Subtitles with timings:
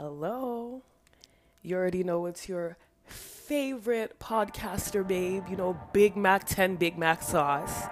[0.00, 0.80] Hello.
[1.62, 5.44] You already know it's your favorite podcaster, babe.
[5.46, 7.82] You know, Big Mac 10 Big Mac sauce.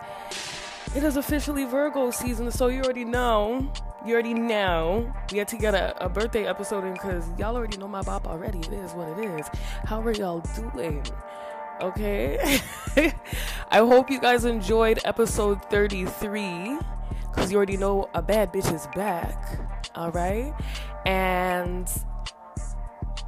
[0.97, 3.71] It is officially Virgo season, so you already know.
[4.07, 5.15] You already know.
[5.31, 8.27] We had to get a, a birthday episode in because y'all already know my bop
[8.27, 8.61] already.
[8.61, 9.47] It is what it is.
[9.85, 11.05] How are y'all doing?
[11.83, 12.59] Okay.
[13.71, 16.79] I hope you guys enjoyed episode 33
[17.39, 19.61] because you already know a bad bitch is back.
[19.95, 20.53] All right.
[21.07, 21.89] And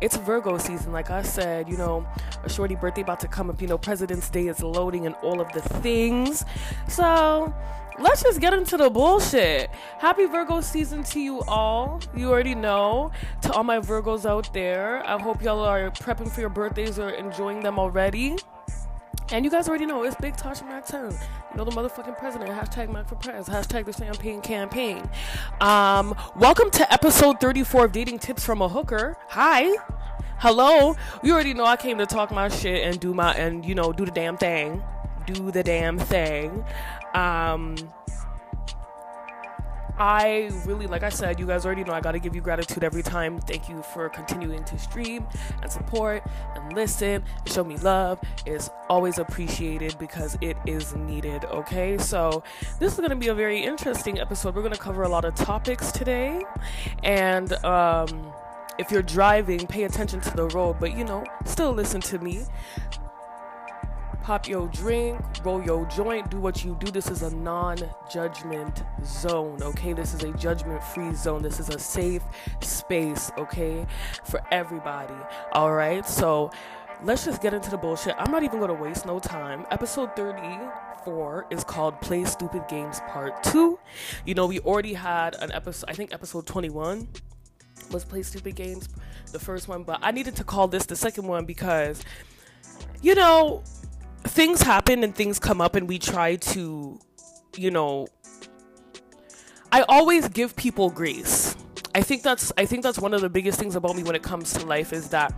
[0.01, 2.05] it's Virgo season, like I said, you know,
[2.43, 5.41] a shorty birthday about to come up, you know, President's Day is loading and all
[5.41, 6.45] of the things.
[6.89, 7.55] So
[8.01, 9.71] let's just get into the bullshit.
[9.99, 12.03] Happy Virgo season to you all.
[12.13, 13.13] You already know.
[13.43, 17.11] To all my Virgos out there, I hope y'all are prepping for your birthdays or
[17.11, 18.37] enjoying them already.
[19.33, 21.13] And you guys already know it's Big Tosha Mac 10.
[21.13, 22.51] You know the motherfucking president.
[22.51, 23.49] Hashtag Mac for Prez.
[23.49, 25.09] Hashtag the champagne campaign.
[25.61, 29.17] Um, welcome to episode 34 of Dating Tips from a Hooker.
[29.29, 29.77] Hi.
[30.39, 30.97] Hello.
[31.23, 33.93] You already know I came to talk my shit and do my and you know
[33.93, 34.83] do the damn thing.
[35.27, 36.65] Do the damn thing.
[37.15, 37.77] Um
[40.01, 42.83] I really, like I said, you guys already know I got to give you gratitude
[42.83, 43.39] every time.
[43.39, 45.27] Thank you for continuing to stream
[45.61, 46.23] and support
[46.55, 48.19] and listen show me love.
[48.47, 51.99] It's always appreciated because it is needed, okay?
[51.99, 52.43] So,
[52.79, 54.55] this is to be a very interesting episode.
[54.55, 56.45] We're to cover a lot of topics today.
[57.03, 58.33] And, um,
[58.79, 62.47] if you're driving, pay attention to the road, but you know, still listen to me
[64.23, 66.91] pop your drink, roll your joint, do what you do.
[66.91, 67.79] This is a non
[68.13, 69.93] judgment zone, okay?
[69.93, 71.43] This is a judgment free zone.
[71.43, 72.23] This is a safe
[72.61, 73.87] space, okay?
[74.25, 75.15] For everybody,
[75.53, 76.07] all right?
[76.07, 76.51] So
[77.03, 78.15] let's just get into the bullshit.
[78.19, 79.67] I'm not even gonna waste no time.
[79.71, 83.79] Episode 34 is called Play Stupid Games Part 2.
[84.27, 87.09] You know, we already had an episode, I think episode 21
[87.91, 88.89] was Play Stupid Games,
[89.33, 92.03] the first one, but I needed to call this the second one because,
[93.03, 93.65] you know,
[94.31, 96.99] things happen and things come up and we try to
[97.57, 98.07] you know
[99.73, 101.57] i always give people grace.
[101.95, 104.23] I think that's i think that's one of the biggest things about me when it
[104.23, 105.35] comes to life is that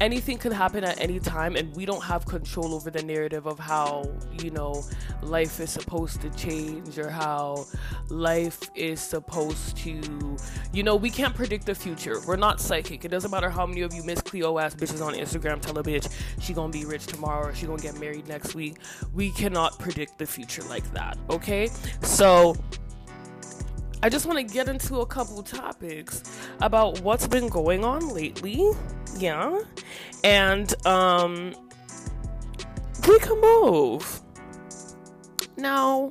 [0.00, 3.58] anything can happen at any time and we don't have control over the narrative of
[3.58, 4.04] how
[4.42, 4.82] you know
[5.22, 7.64] life is supposed to change or how
[8.08, 10.36] life is supposed to
[10.72, 12.20] you know we can't predict the future.
[12.26, 13.04] We're not psychic.
[13.04, 15.82] It doesn't matter how many of you miss cleo ass bitches on instagram tell a
[15.82, 18.76] bitch she gonna be rich tomorrow or she gonna get married next week.
[19.14, 21.68] We cannot predict the future like that okay?
[22.02, 22.54] So
[24.02, 26.22] I just want to get into a couple topics
[26.60, 28.70] about what's been going on lately.
[29.18, 29.60] Yeah.
[30.22, 31.54] And um
[33.08, 34.20] we can move.
[35.56, 36.10] Now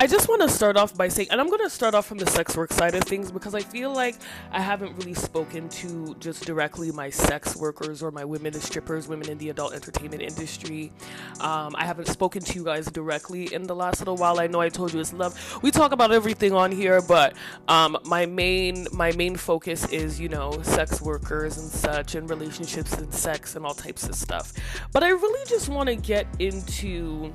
[0.00, 2.18] I just want to start off by saying, and I'm going to start off from
[2.18, 4.14] the sex work side of things because I feel like
[4.52, 9.08] I haven't really spoken to just directly my sex workers or my women as strippers,
[9.08, 10.92] women in the adult entertainment industry.
[11.40, 14.38] Um, I haven't spoken to you guys directly in the last little while.
[14.38, 15.58] I know I told you it's love.
[15.62, 17.34] We talk about everything on here, but
[17.66, 22.92] um, my main my main focus is you know sex workers and such, and relationships
[22.92, 24.52] and sex and all types of stuff.
[24.92, 27.34] But I really just want to get into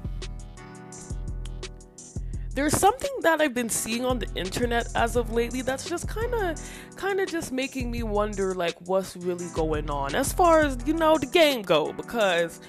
[2.53, 6.33] there's something that I've been seeing on the internet as of lately that's just kind
[6.33, 6.59] of
[6.95, 10.93] kind of just making me wonder like what's really going on as far as you
[10.93, 12.61] know the game go because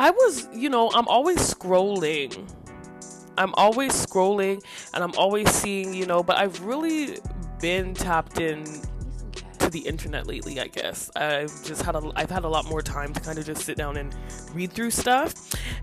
[0.00, 2.50] I was, you know, I'm always scrolling.
[3.36, 4.62] I'm always scrolling
[4.94, 7.18] and I'm always seeing, you know, but I've really
[7.60, 8.64] been tapped in
[9.70, 11.10] the internet lately, I guess.
[11.16, 13.76] I've just had a I've had a lot more time to kind of just sit
[13.76, 14.14] down and
[14.54, 15.34] read through stuff.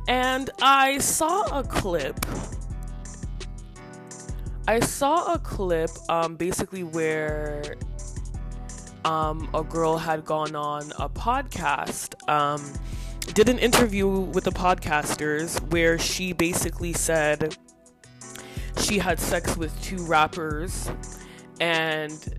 [0.07, 2.25] And I saw a clip
[4.69, 7.77] I saw a clip um, basically where
[9.05, 12.61] um, a girl had gone on a podcast, um,
[13.33, 17.55] did an interview with the podcasters where she basically said
[18.81, 20.91] she had sex with two rappers
[21.61, 22.36] and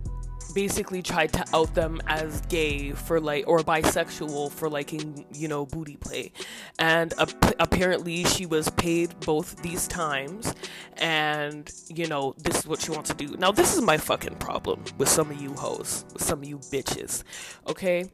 [0.58, 5.64] basically tried to out them as gay for like or bisexual for liking you know
[5.64, 6.32] booty play.
[6.80, 10.52] And ap- apparently she was paid both these times
[10.96, 13.36] and you know this is what she wants to do.
[13.38, 16.58] Now this is my fucking problem with some of you hoes with some of you
[16.58, 17.22] bitches
[17.68, 18.10] okay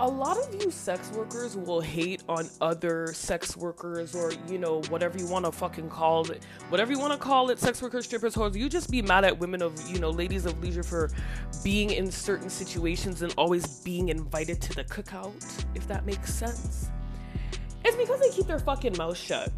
[0.00, 4.80] a lot of you sex workers will hate on other sex workers or you know
[4.90, 8.04] whatever you want to fucking call it whatever you want to call it sex workers
[8.04, 8.54] strippers whores.
[8.54, 11.10] You just be mad at women of you know ladies of leisure for
[11.64, 16.90] being in certain situations and always being invited to the cookout if that makes sense.
[17.84, 19.50] It's because they keep their fucking mouth shut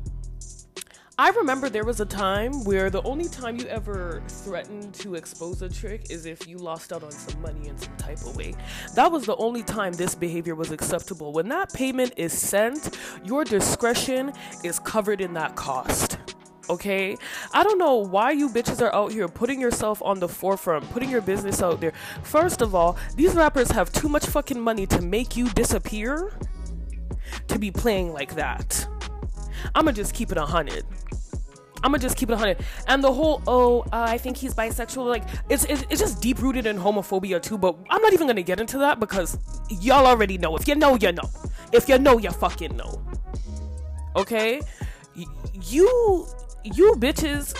[1.20, 5.60] I remember there was a time where the only time you ever threatened to expose
[5.60, 8.54] a trick is if you lost out on some money in some type of way.
[8.94, 11.34] That was the only time this behavior was acceptable.
[11.34, 14.32] When that payment is sent, your discretion
[14.64, 16.16] is covered in that cost
[16.70, 17.16] okay?
[17.52, 21.10] I don't know why you bitches are out here putting yourself on the forefront, putting
[21.10, 21.92] your business out there.
[22.22, 26.32] First of all, these rappers have too much fucking money to make you disappear
[27.48, 28.86] to be playing like that.
[29.74, 30.84] I'ma just keep it a hundred.
[31.82, 32.58] I'm gonna just keep it a 100.
[32.88, 36.42] And the whole, oh, uh, I think he's bisexual, like, it's, it's, it's just deep
[36.42, 39.38] rooted in homophobia too, but I'm not even gonna get into that because
[39.80, 40.56] y'all already know.
[40.56, 41.28] If you know, you know.
[41.72, 43.02] If you know, you fucking know.
[44.16, 44.60] Okay?
[45.16, 45.24] Y-
[45.62, 46.26] you,
[46.64, 47.54] you bitches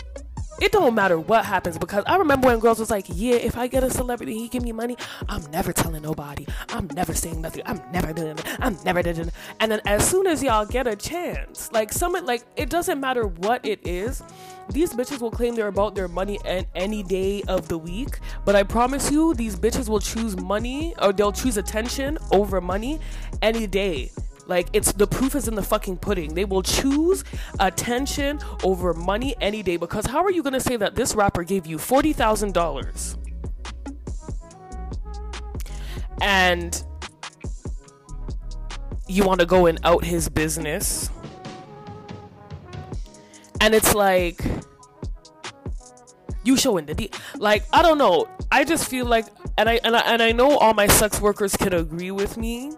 [0.60, 3.66] it don't matter what happens because I remember when girls was like, yeah, if I
[3.66, 4.96] get a celebrity, he give me money,
[5.28, 6.46] I'm never telling nobody.
[6.68, 7.62] I'm never saying nothing.
[7.66, 8.44] I'm never doing it.
[8.60, 9.30] I'm never doing it.
[9.58, 13.26] And then as soon as y'all get a chance, like someone like it doesn't matter
[13.26, 14.22] what it is,
[14.70, 18.18] these bitches will claim they're about their money and any day of the week.
[18.44, 23.00] But I promise you, these bitches will choose money or they'll choose attention over money
[23.42, 24.10] any day.
[24.50, 26.34] Like it's the proof is in the fucking pudding.
[26.34, 27.22] They will choose
[27.60, 31.66] attention over money any day because how are you gonna say that this rapper gave
[31.66, 33.16] you forty thousand dollars
[36.20, 36.82] and
[39.06, 41.10] you want to go and out his business?
[43.60, 44.42] And it's like
[46.42, 48.26] you showing the like I don't know.
[48.50, 49.26] I just feel like
[49.56, 52.72] and I and I and I know all my sex workers can agree with me.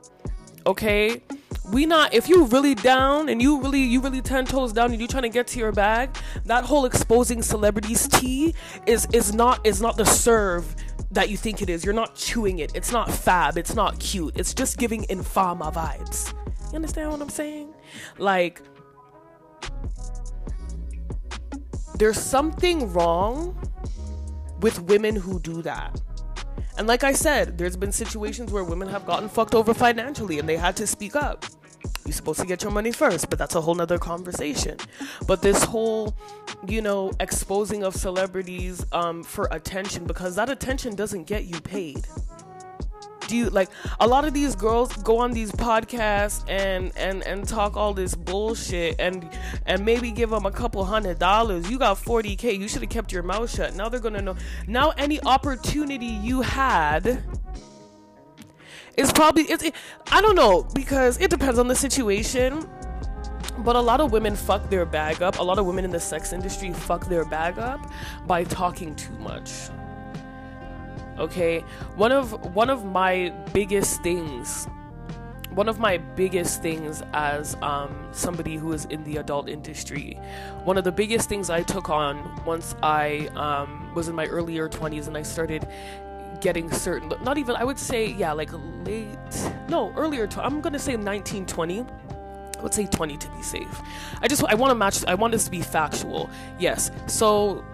[0.66, 1.22] Okay?
[1.70, 5.00] we not if you really down and you really you really ten toes down and
[5.00, 6.10] you trying to get to your bag
[6.44, 8.52] that whole exposing celebrities tea
[8.84, 10.74] is is not is not the serve
[11.12, 11.84] that you think it is.
[11.84, 12.72] You're not chewing it.
[12.74, 13.58] It's not fab.
[13.58, 14.34] It's not cute.
[14.36, 16.32] It's just giving infama vibes.
[16.70, 17.74] You understand what i'm saying?
[18.18, 18.62] Like
[21.98, 23.56] there's something wrong
[24.60, 26.00] with women who do that
[26.78, 30.48] and like I said, there's been situations where women have gotten fucked over financially and
[30.48, 31.44] they had to speak up.
[32.04, 34.76] You're supposed to get your money first, but that's a whole nother conversation.
[35.26, 36.14] But this whole,
[36.66, 42.06] you know, exposing of celebrities um, for attention, because that attention doesn't get you paid
[43.32, 43.70] like
[44.00, 48.14] a lot of these girls go on these podcasts and and and talk all this
[48.14, 49.28] bullshit and
[49.66, 51.70] and maybe give them a couple hundred dollars.
[51.70, 53.74] You got 40k you should have kept your mouth shut.
[53.74, 54.36] Now they're gonna know.
[54.66, 57.24] Now any opportunity you had
[58.96, 59.74] is probably it's it,
[60.10, 62.68] i don't know because it depends on the situation.
[63.58, 65.38] But a lot of women fuck their bag up.
[65.38, 67.86] A lot of women in the sex industry fuck their bag up
[68.26, 69.68] by talking too much
[71.22, 71.60] okay
[71.94, 74.66] one of one of my biggest things
[75.50, 80.18] one of my biggest things as um, somebody who is in the adult industry
[80.64, 84.68] one of the biggest things i took on once i um, was in my earlier
[84.68, 85.66] 20s and i started
[86.40, 88.50] getting certain not even i would say yeah like
[88.84, 89.16] late
[89.68, 91.86] no earlier to, i'm gonna say 1920
[92.58, 93.82] I would say 20 to be safe.
[94.20, 96.30] I just I want to match I want this to be factual.
[96.60, 96.92] Yes.
[97.08, 97.64] So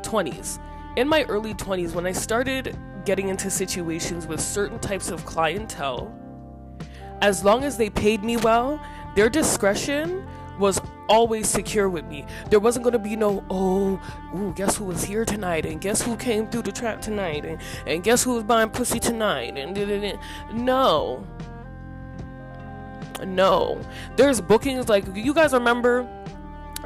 [0.00, 0.58] 20s
[0.96, 6.14] in my early 20s, when I started getting into situations with certain types of clientele,
[7.20, 8.80] as long as they paid me well,
[9.14, 10.26] their discretion
[10.58, 12.26] was always secure with me.
[12.50, 14.00] There wasn't gonna be no, oh,
[14.36, 17.60] ooh, guess who was here tonight, and guess who came through the trap tonight, and,
[17.86, 19.74] and guess who was buying pussy tonight, and
[20.52, 21.26] no,
[23.24, 23.80] no.
[24.16, 26.08] There's bookings like you guys remember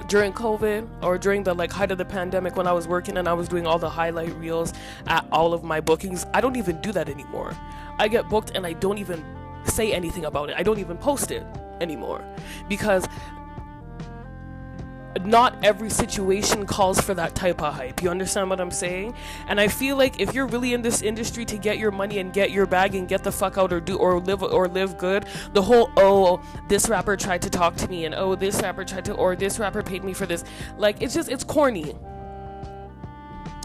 [0.09, 3.29] during COVID or during the like height of the pandemic when I was working and
[3.29, 4.73] I was doing all the highlight reels
[5.07, 7.57] at all of my bookings, I don't even do that anymore.
[7.99, 9.25] I get booked and I don't even
[9.65, 10.57] say anything about it.
[10.57, 11.45] I don't even post it
[11.81, 12.25] anymore
[12.69, 13.07] because
[15.25, 18.03] not every situation calls for that type of hype.
[18.03, 19.15] You understand what I'm saying?
[19.49, 22.33] And I feel like if you're really in this industry to get your money and
[22.33, 25.27] get your bag and get the fuck out or do or live or live good,
[25.53, 29.05] the whole oh this rapper tried to talk to me and oh this rapper tried
[29.05, 30.45] to or this rapper paid me for this,
[30.77, 31.95] like it's just it's corny.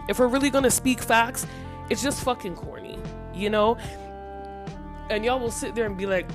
[0.08, 1.46] If we're really gonna speak facts,
[1.90, 3.00] it's just fucking corny,
[3.34, 3.78] you know.
[5.10, 6.30] And y'all will sit there and be like,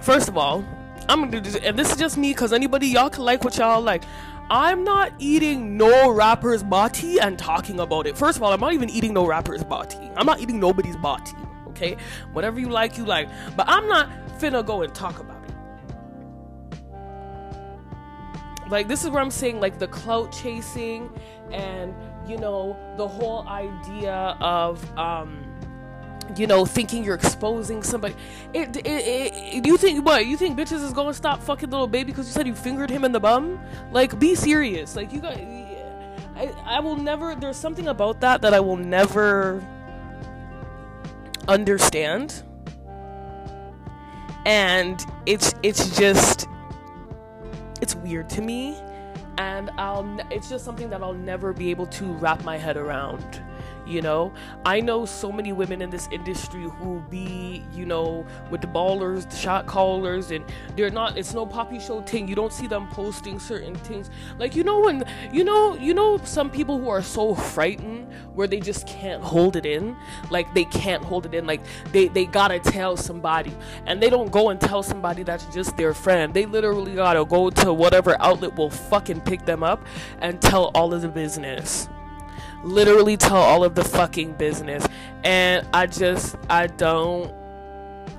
[0.00, 0.64] first of all,
[1.10, 3.58] I'm gonna do this, and this is just me because anybody y'all can like what
[3.58, 4.04] y'all like.
[4.48, 8.16] I'm not eating no rapper's body and talking about it.
[8.16, 9.96] First of all, I'm not even eating no rapper's body.
[10.16, 11.32] I'm not eating nobody's body.
[11.68, 11.96] Okay,
[12.32, 13.28] whatever you like, you like.
[13.56, 15.52] But I'm not finna go and talk about it.
[18.70, 21.10] Like this is where I'm saying like the clout chasing
[21.50, 21.92] and
[22.24, 25.49] you know the whole idea of um
[26.36, 28.14] you know, thinking you're exposing somebody.
[28.52, 30.26] It, it, it, you think what?
[30.26, 33.04] You think bitches is gonna stop fucking Lil Baby because you said you fingered him
[33.04, 33.60] in the bum?
[33.92, 34.96] Like, be serious.
[34.96, 35.36] Like, you got.
[35.36, 37.34] I, I will never.
[37.34, 39.64] There's something about that that I will never
[41.48, 42.42] understand,
[44.46, 46.46] and it's it's just
[47.82, 48.76] it's weird to me,
[49.38, 50.18] and I'll.
[50.30, 53.42] It's just something that I'll never be able to wrap my head around
[53.90, 54.32] you know?
[54.64, 59.28] I know so many women in this industry who be you know with the ballers
[59.28, 60.44] the shot callers and
[60.76, 62.28] they're not it's no poppy show thing.
[62.28, 64.10] You don't see them posting certain things.
[64.38, 68.46] Like you know when you know you know some people who are so frightened where
[68.46, 69.96] they just can't hold it in?
[70.30, 71.46] Like they can't hold it in.
[71.46, 71.60] Like
[71.92, 73.54] they they gotta tell somebody.
[73.86, 76.32] And they don't go and tell somebody that's just their friend.
[76.32, 79.84] They literally gotta go to whatever outlet will fucking pick them up
[80.20, 81.88] and tell all of the business
[82.64, 84.86] literally tell all of the fucking business.
[85.24, 87.32] And i just i don't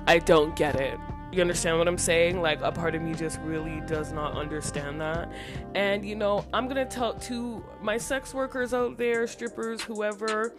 [0.06, 0.98] i don't get it.
[1.32, 2.40] You understand what i'm saying?
[2.40, 5.30] Like a part of me just really does not understand that.
[5.74, 10.54] And you know i'm gonna tell to my sex workers out there strippers whoever.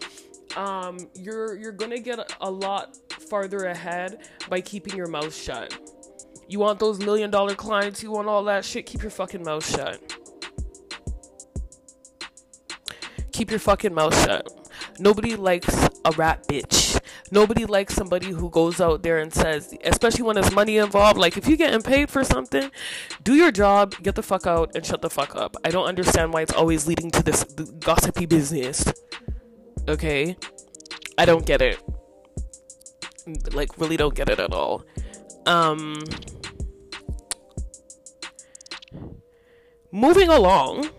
[0.56, 5.78] Um you're you're gonna get a, lot farther ahead by keeping your mouth shut.
[6.48, 9.66] You want those million dollar clients you want all that shit keep your fucking mouth
[9.66, 10.23] shut
[13.34, 14.48] keep your fucking mouth shut.
[15.00, 17.00] Nobody likes a rat bitch.
[17.32, 21.36] Nobody likes somebody who goes out there and says, especially when there's money involved, like
[21.36, 22.72] if you're getting paid for something,
[23.24, 25.58] do your job, get the fuck out, and shut the fuck up.
[25.66, 27.44] I don't understand why it's always leading to this
[27.80, 28.86] gossipy business.
[29.88, 30.38] Okay?
[31.18, 31.82] I don't get it.
[33.54, 34.84] Like, really don't get it at all.
[35.46, 36.02] Um.
[39.92, 40.90] Moving along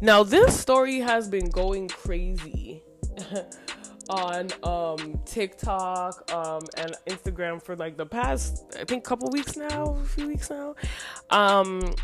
[0.00, 2.82] now, this story has been going crazy
[4.10, 9.96] on um, TikTok um, and Instagram for like the past, I think, couple weeks now,
[10.00, 10.74] a few weeks now.
[11.30, 11.94] Um,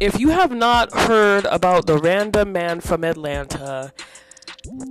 [0.00, 3.92] if you have not heard about the random man from Atlanta,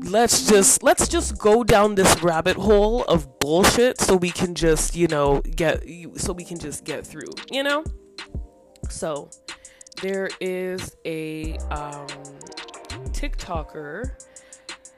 [0.06, 4.96] let's just let's just go down this rabbit hole of bullshit so we can just
[4.96, 5.84] you know get
[6.16, 7.84] so we can just get through you know
[8.90, 9.30] so
[10.02, 12.08] there is a um,
[13.12, 14.12] TikToker,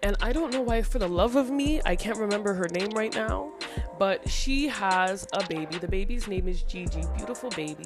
[0.03, 2.89] and I don't know why, for the love of me, I can't remember her name
[2.91, 3.51] right now,
[3.99, 5.77] but she has a baby.
[5.77, 7.85] The baby's name is Gigi, beautiful baby.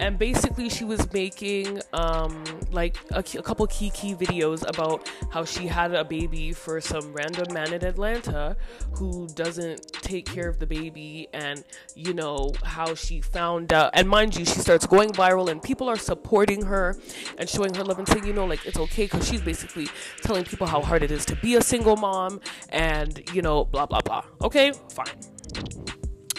[0.00, 2.42] And basically, she was making um,
[2.72, 7.12] like a, a couple key key videos about how she had a baby for some
[7.12, 8.56] random man in Atlanta
[8.94, 11.62] who doesn't take care of the baby, and
[11.94, 13.90] you know how she found out.
[13.92, 16.96] And mind you, she starts going viral, and people are supporting her
[17.36, 19.88] and showing her love and saying, you know, like it's okay because she's basically
[20.22, 22.40] telling people how hard it is to be a single mom,
[22.70, 24.24] and you know, blah blah blah.
[24.40, 25.06] Okay, fine.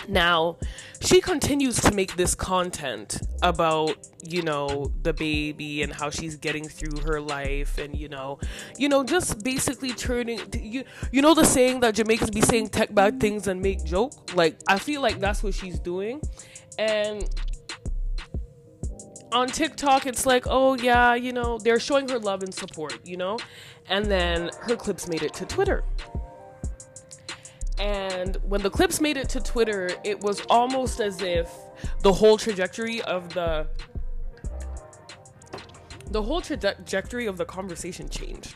[0.08, 0.58] Now,
[1.02, 6.68] she continues to make this content about, you know, the baby and how she's getting
[6.68, 8.40] through her life and, you know,
[8.78, 12.94] you know, just basically turning you you know the saying that Jamaicans be saying tech
[12.94, 14.14] bad things and make joke?
[14.36, 16.22] Like I feel like that's what she's doing.
[16.78, 17.30] And
[19.32, 23.18] on TikTok it's like, "Oh yeah, you know, they're showing her love and support, you
[23.18, 23.38] know?"
[23.90, 25.84] And then her clips made it to Twitter.
[27.84, 31.54] And when the clips made it to Twitter, it was almost as if
[32.00, 33.68] the whole trajectory of the
[36.10, 38.56] the whole trajectory of the conversation changed.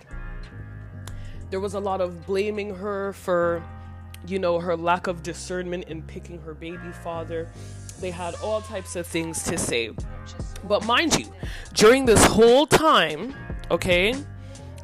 [1.50, 3.62] There was a lot of blaming her for
[4.26, 7.50] you know her lack of discernment in picking her baby father.
[8.00, 9.92] They had all types of things to say.
[10.64, 11.26] But mind you,
[11.74, 13.36] during this whole time,
[13.72, 14.16] okay,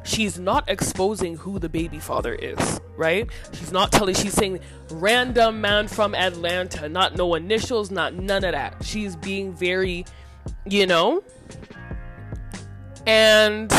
[0.04, 3.28] she's not exposing who the baby father is, right?
[3.52, 8.52] She's not telling, she's saying random man from Atlanta, not no initials, not none of
[8.52, 8.84] that.
[8.84, 10.04] She's being very,
[10.66, 11.24] you know,
[13.06, 13.72] and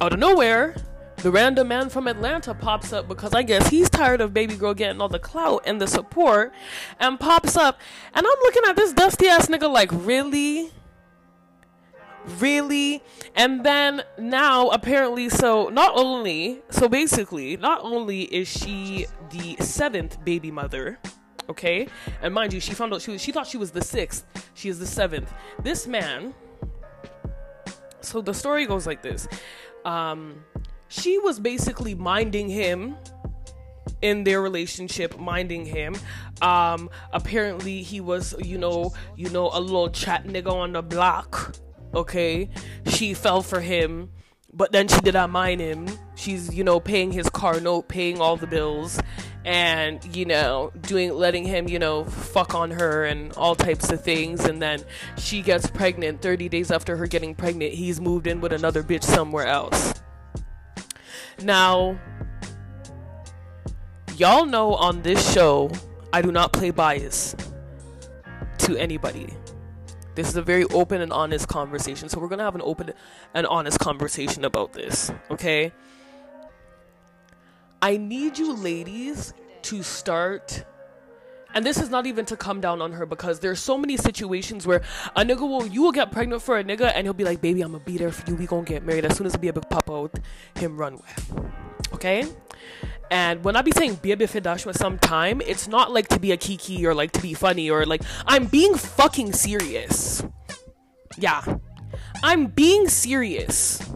[0.00, 0.74] out of nowhere,
[1.18, 4.74] the random man from Atlanta pops up because I guess he's tired of baby girl
[4.74, 6.52] getting all the clout and the support
[6.98, 7.80] and pops up.
[8.12, 10.72] And I'm looking at this dusty ass nigga like, really?
[12.38, 13.02] Really?
[13.34, 20.24] And then now apparently so not only so basically not only is she the seventh
[20.24, 20.98] baby mother
[21.48, 21.88] okay?
[22.22, 24.50] And mind you she found out she she thought she was the sixth.
[24.54, 25.32] She is the seventh.
[25.62, 26.34] This man
[28.00, 29.26] so the story goes like this.
[29.84, 30.44] Um
[30.88, 32.96] she was basically minding him
[34.02, 35.96] in their relationship minding him.
[36.40, 41.56] Um apparently he was you know you know a little chat nigga on the block
[41.94, 42.48] okay
[42.86, 44.10] she fell for him
[44.54, 45.88] but then she did not mind him.
[46.14, 49.00] She's, you know, paying his car note, paying all the bills,
[49.46, 54.04] and, you know, doing, letting him, you know, fuck on her and all types of
[54.04, 54.44] things.
[54.44, 54.84] And then
[55.16, 56.20] she gets pregnant.
[56.20, 59.94] 30 days after her getting pregnant, he's moved in with another bitch somewhere else.
[61.42, 61.98] Now,
[64.16, 65.70] y'all know on this show,
[66.12, 67.34] I do not play bias
[68.58, 69.28] to anybody.
[70.14, 72.08] This is a very open and honest conversation.
[72.08, 72.92] So we're going to have an open
[73.34, 75.72] and honest conversation about this, okay?
[77.80, 80.64] I need you ladies to start
[81.54, 84.66] and this is not even to come down on her because there's so many situations
[84.66, 84.82] where
[85.16, 87.62] a nigga will you will get pregnant for a nigga and he'll be like, baby,
[87.62, 88.36] I'm gonna be there for you.
[88.36, 90.18] We gonna get married as soon as a big pop out,
[90.54, 91.52] him run with.
[91.94, 92.26] Okay?
[93.12, 96.86] And when I be saying with some time, it's not like to be a kiki
[96.86, 100.24] or like to be funny or like I'm being fucking serious.
[101.18, 101.58] Yeah.
[102.22, 103.86] I'm being serious.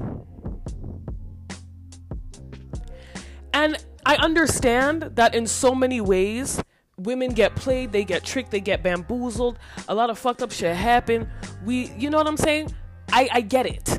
[3.55, 6.63] And I understand that in so many ways,
[6.99, 9.59] women get played, they get tricked, they get bamboozled.
[9.89, 11.27] A lot of fucked up shit happen.
[11.65, 12.75] We, you know what I'm saying?
[13.11, 13.99] I, I get it.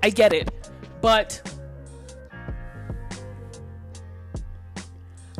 [0.00, 0.48] I get it.
[1.00, 1.51] But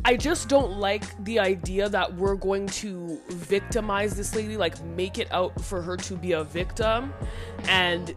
[0.05, 5.19] I just don't like the idea that we're going to victimize this lady, like make
[5.19, 7.15] it out for her to be a victim.
[7.69, 8.13] And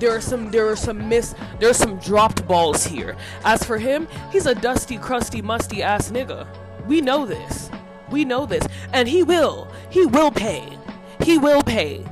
[0.00, 3.16] there are some there are some miss there are some dropped balls here.
[3.44, 6.48] As for him, he's a dusty, crusty, musty ass nigga.
[6.86, 7.70] We know this.
[8.10, 8.66] We know this.
[8.92, 9.68] And he will.
[9.88, 10.76] He will pay.
[11.22, 12.04] He will pay.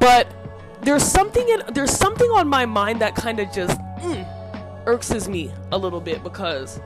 [0.00, 0.26] But
[0.80, 5.52] there's something in there's something on my mind that kind of just mm, irks me
[5.70, 6.80] a little bit because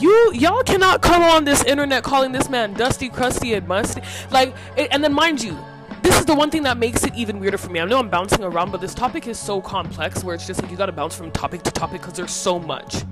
[0.00, 4.02] you y'all cannot come on this internet calling this man dusty, crusty, and musty.
[4.30, 5.58] Like, and then mind you,
[6.02, 7.80] this is the one thing that makes it even weirder for me.
[7.80, 10.70] I know I'm bouncing around, but this topic is so complex where it's just like
[10.70, 13.04] you gotta bounce from topic to topic because there's so much.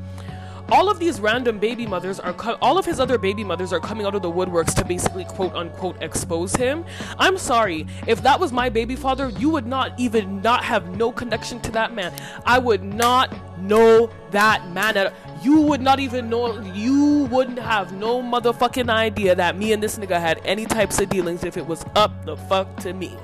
[0.70, 3.80] All of these random baby mothers are, co- all of his other baby mothers are
[3.80, 6.84] coming out of the woodworks to basically quote unquote expose him.
[7.18, 11.10] I'm sorry, if that was my baby father, you would not even not have no
[11.10, 12.12] connection to that man.
[12.44, 18.22] I would not know that man you would not even know you wouldn't have no
[18.22, 21.84] motherfucking idea that me and this nigga had any types of dealings if it was
[21.94, 23.16] up the fuck to me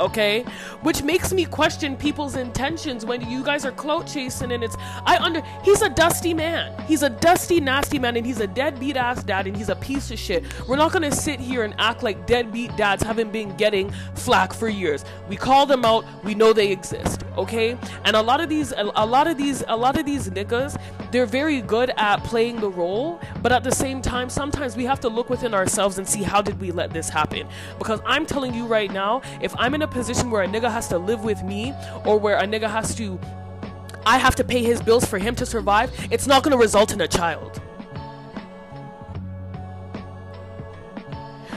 [0.00, 0.42] okay?
[0.82, 5.16] Which makes me question people's intentions when you guys are clout chasing and it's i
[5.18, 6.74] under he's a dusty man.
[6.86, 10.10] He's a dusty nasty man and he's a deadbeat ass dad and he's a piece
[10.10, 10.44] of shit.
[10.66, 14.68] We're not gonna sit here and act like deadbeat dads haven't been getting flack for
[14.68, 15.04] years.
[15.28, 16.04] We call them out.
[16.24, 17.78] We know they exist okay?
[18.04, 20.78] And a lot of these a, a lot of these a lot of these niggas
[21.10, 25.00] they're very good at playing the role but at the same time sometimes we have
[25.00, 27.46] to look within ourselves and see how did we let this happen?
[27.78, 30.88] Because i'm telling you right now if i'm in a position where a nigga has
[30.88, 31.74] to live with me
[32.04, 33.18] or where a nigga has to
[34.08, 36.92] I have to pay his bills for him to survive, it's not going to result
[36.92, 37.60] in a child.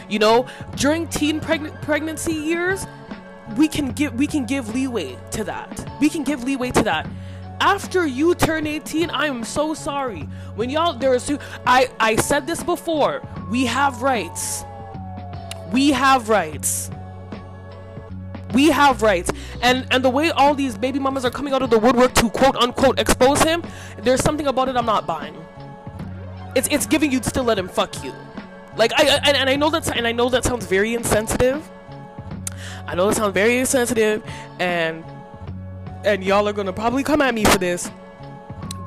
[0.09, 2.85] You know, during teen preg- pregnancy years,
[3.55, 5.89] we can give we can give leeway to that.
[6.01, 7.07] We can give leeway to that.
[7.61, 10.23] After you turn 18, I am so sorry.
[10.55, 11.31] When y'all there's
[11.65, 13.21] I I said this before.
[13.49, 14.65] We have rights.
[15.71, 16.91] We have rights
[18.53, 19.31] we have rights.
[19.61, 22.29] And and the way all these baby mamas are coming out of the woodwork to
[22.29, 23.63] quote unquote expose him
[23.99, 25.35] there's something about it i'm not buying.
[26.55, 28.13] It's it's giving you to still let him fuck you.
[28.77, 31.69] Like i, I and i know that's and i know that sounds very insensitive.
[32.87, 34.23] I know that sounds very insensitive
[34.59, 35.03] and
[36.03, 37.91] and y'all are gonna probably come at me for this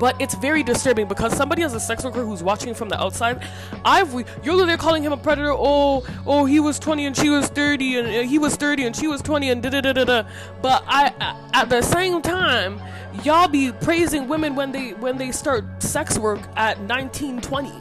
[0.05, 3.41] but it's very disturbing because somebody as a sex worker who's watching from the outside.
[3.83, 4.13] I've
[4.43, 5.51] you're there calling him a predator.
[5.51, 8.95] Oh oh he was 20 and she was 30 and uh, he was 30 and
[8.95, 10.23] she was 20 and da da da da da.
[10.61, 11.11] But i
[11.53, 12.79] at the same time
[13.23, 17.71] y'all be praising women when they when they start sex work at 19 20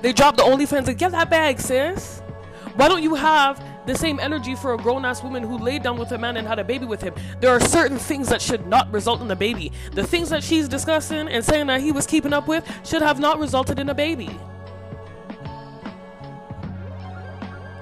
[0.00, 2.20] they drop the OnlyFans and get that bag, sis.
[2.76, 5.98] Why don't you have the same energy for a grown ass woman who laid down
[5.98, 7.14] with a man and had a baby with him.
[7.40, 9.72] There are certain things that should not result in a baby.
[9.92, 13.18] The things that she's discussing and saying that he was keeping up with should have
[13.18, 14.38] not resulted in a baby.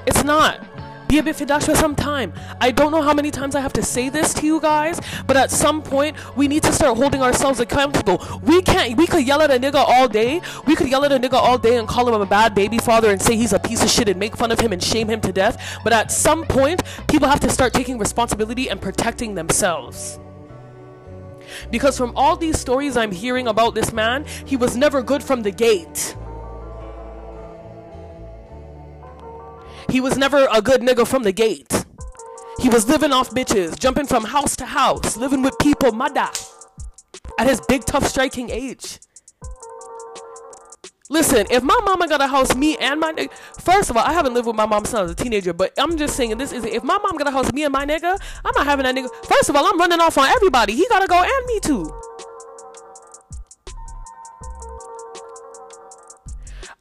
[0.07, 0.70] It's not
[1.11, 2.33] be a bit fidash for some time.
[2.61, 5.37] I don't know how many times I have to say this to you guys, but
[5.37, 8.25] at some point we need to start holding ourselves accountable.
[8.43, 8.97] We can't.
[8.97, 10.41] We could yell at a nigga all day.
[10.67, 13.11] We could yell at a nigga all day and call him a bad baby father
[13.11, 15.21] and say he's a piece of shit and make fun of him and shame him
[15.23, 15.81] to death.
[15.83, 20.21] But at some point, people have to start taking responsibility and protecting themselves.
[21.73, 25.43] Because from all these stories I'm hearing about this man, he was never good from
[25.43, 26.17] the gate.
[29.91, 31.85] He was never a good nigga from the gate.
[32.61, 36.31] He was living off bitches, jumping from house to house, living with people, mada,
[37.39, 39.01] at his big, tough, striking age.
[41.09, 43.33] Listen, if my mama got a house, me and my nigga.
[43.61, 45.73] First of all, I haven't lived with my mom since I was a teenager, but
[45.77, 48.17] I'm just saying this is if my mom got a house, me and my nigga,
[48.45, 49.13] I'm not having that nigga.
[49.27, 50.73] First of all, I'm running off on everybody.
[50.77, 51.93] He gotta go and me too.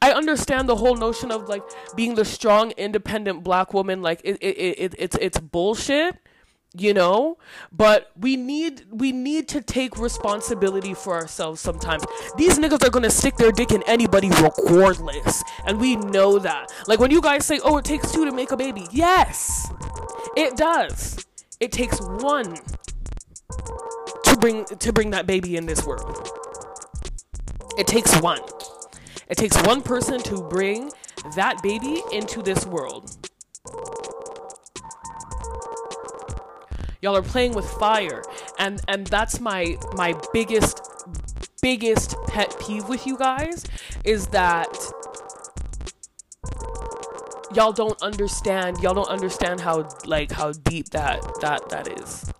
[0.02, 1.62] I understand the whole notion of like
[1.94, 4.00] being the strong, independent black woman.
[4.02, 6.16] Like it, it, it, it's it's bullshit
[6.76, 7.38] you know?
[7.72, 12.04] But we need we need to take responsibility for ourselves sometimes.
[12.36, 16.72] These niggas are gonna stick their dick in anybody regardless and we know that.
[16.86, 19.70] Like when you guys say oh it takes two to make a baby yes
[20.36, 21.24] it does.
[21.58, 22.54] It takes one
[24.24, 26.30] to bring to bring that baby in this world.
[27.78, 28.40] It takes one
[29.30, 30.90] it takes one person to bring
[31.36, 33.16] that baby into this world.
[37.00, 38.22] Y'all are playing with fire
[38.58, 40.82] and and that's my my biggest
[41.62, 43.64] biggest pet peeve with you guys
[44.04, 44.68] is that
[47.54, 52.30] y'all don't understand y'all don't understand how like how deep that that that is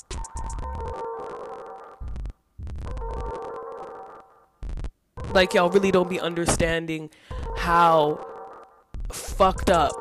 [5.33, 7.11] like y'all really don't be understanding
[7.57, 8.27] how
[9.11, 9.95] fucked up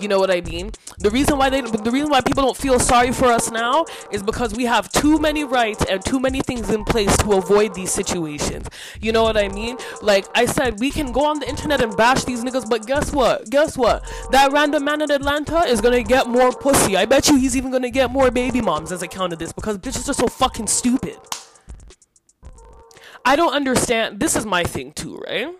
[0.00, 0.70] you know what I mean?
[0.98, 4.22] The reason why they, the reason why people don't feel sorry for us now is
[4.22, 7.92] because we have too many rights and too many things in place to avoid these
[7.92, 8.68] situations.
[9.00, 9.76] You know what I mean?
[10.02, 13.12] Like I said, we can go on the internet and bash these niggas, but guess
[13.12, 13.48] what?
[13.50, 14.04] Guess what?
[14.30, 16.96] That random man in Atlanta is gonna get more pussy.
[16.96, 19.52] I bet you he's even gonna get more baby moms as a count of this
[19.52, 21.18] because bitches are so fucking stupid.
[23.24, 24.20] I don't understand.
[24.20, 25.54] This is my thing too, right?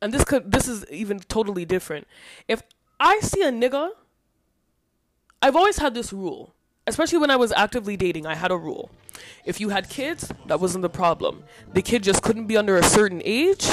[0.00, 2.06] and this could this is even totally different.
[2.46, 2.62] If
[3.00, 3.90] I see a nigga,
[5.42, 6.54] I've always had this rule,
[6.86, 8.26] especially when I was actively dating.
[8.26, 8.90] I had a rule:
[9.44, 11.44] if you had kids, that wasn't the problem.
[11.72, 13.66] The kid just couldn't be under a certain age,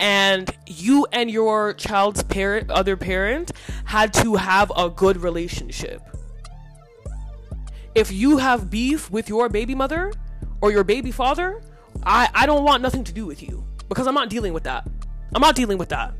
[0.00, 3.52] and you and your child's parent, other parent,
[3.84, 6.02] had to have a good relationship.
[7.94, 10.12] If you have beef with your baby mother
[10.60, 11.62] or your baby father,
[12.04, 14.86] I, I don't want nothing to do with you because I'm not dealing with that.
[15.34, 16.14] I'm not dealing with that.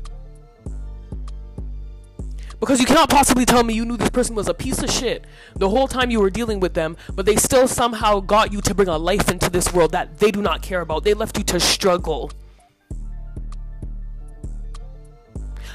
[2.59, 5.25] Because you cannot possibly tell me you knew this person was a piece of shit
[5.55, 8.75] the whole time you were dealing with them, but they still somehow got you to
[8.75, 11.05] bring a life into this world that they do not care about.
[11.05, 12.31] They left you to struggle.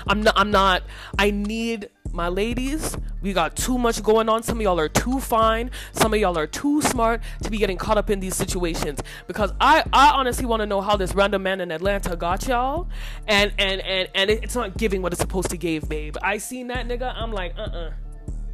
[0.07, 0.83] I'm not I'm not
[1.19, 4.43] I need my ladies, we got too much going on.
[4.43, 5.71] Some of y'all are too fine.
[5.93, 9.01] Some of y'all are too smart to be getting caught up in these situations.
[9.27, 12.89] Because I, I honestly want to know how this random man in Atlanta got y'all,
[13.27, 16.17] and and and and it's not giving what it's supposed to give, babe.
[16.23, 17.13] I seen that nigga.
[17.15, 17.91] I'm like, uh, uh-uh,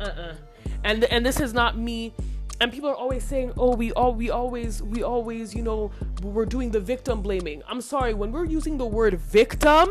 [0.01, 0.35] uh, uh-uh.
[0.83, 2.15] And and this is not me
[2.61, 5.91] and people are always saying oh we all we always we always you know
[6.23, 9.89] we're doing the victim blaming i'm sorry when we're using the word victim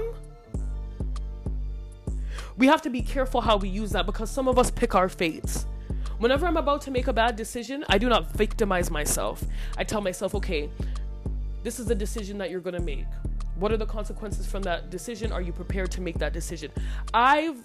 [2.60, 5.08] we have to be careful how we use that because some of us pick our
[5.08, 5.66] fates.
[6.18, 9.42] Whenever I'm about to make a bad decision, I do not victimize myself.
[9.78, 10.70] I tell myself, okay,
[11.64, 13.06] this is the decision that you're gonna make.
[13.56, 15.32] What are the consequences from that decision?
[15.32, 16.70] Are you prepared to make that decision?
[17.14, 17.58] I've,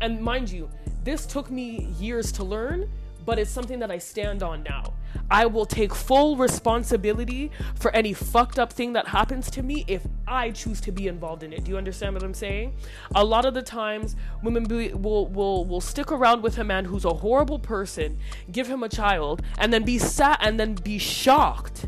[0.00, 0.70] and mind you,
[1.02, 2.88] this took me years to learn
[3.24, 4.92] but it's something that I stand on now.
[5.30, 10.02] I will take full responsibility for any fucked up thing that happens to me if
[10.26, 11.64] I choose to be involved in it.
[11.64, 12.74] Do you understand what I'm saying?
[13.14, 16.84] A lot of the times, women be, will will will stick around with a man
[16.84, 18.18] who's a horrible person,
[18.50, 21.86] give him a child, and then be sat and then be shocked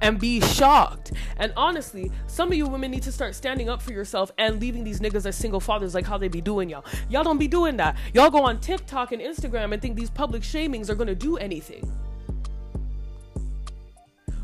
[0.00, 1.12] and be shocked.
[1.36, 4.84] And honestly, some of you women need to start standing up for yourself and leaving
[4.84, 6.84] these niggas as single fathers like how they be doing y'all.
[7.08, 7.96] Y'all don't be doing that.
[8.14, 11.90] Y'all go on TikTok and Instagram and think these public shamings are gonna do anything.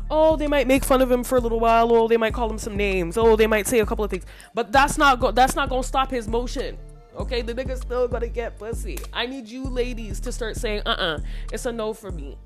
[0.09, 1.91] Oh, they might make fun of him for a little while.
[1.91, 3.17] Oh, they might call him some names.
[3.17, 4.25] Oh, they might say a couple of things.
[4.53, 6.77] But that's not go- that's not gonna stop his motion.
[7.17, 8.97] Okay, the nigga's still gonna get pussy.
[9.11, 11.19] I need you ladies to start saying, uh-uh,
[11.51, 12.37] it's a no for me.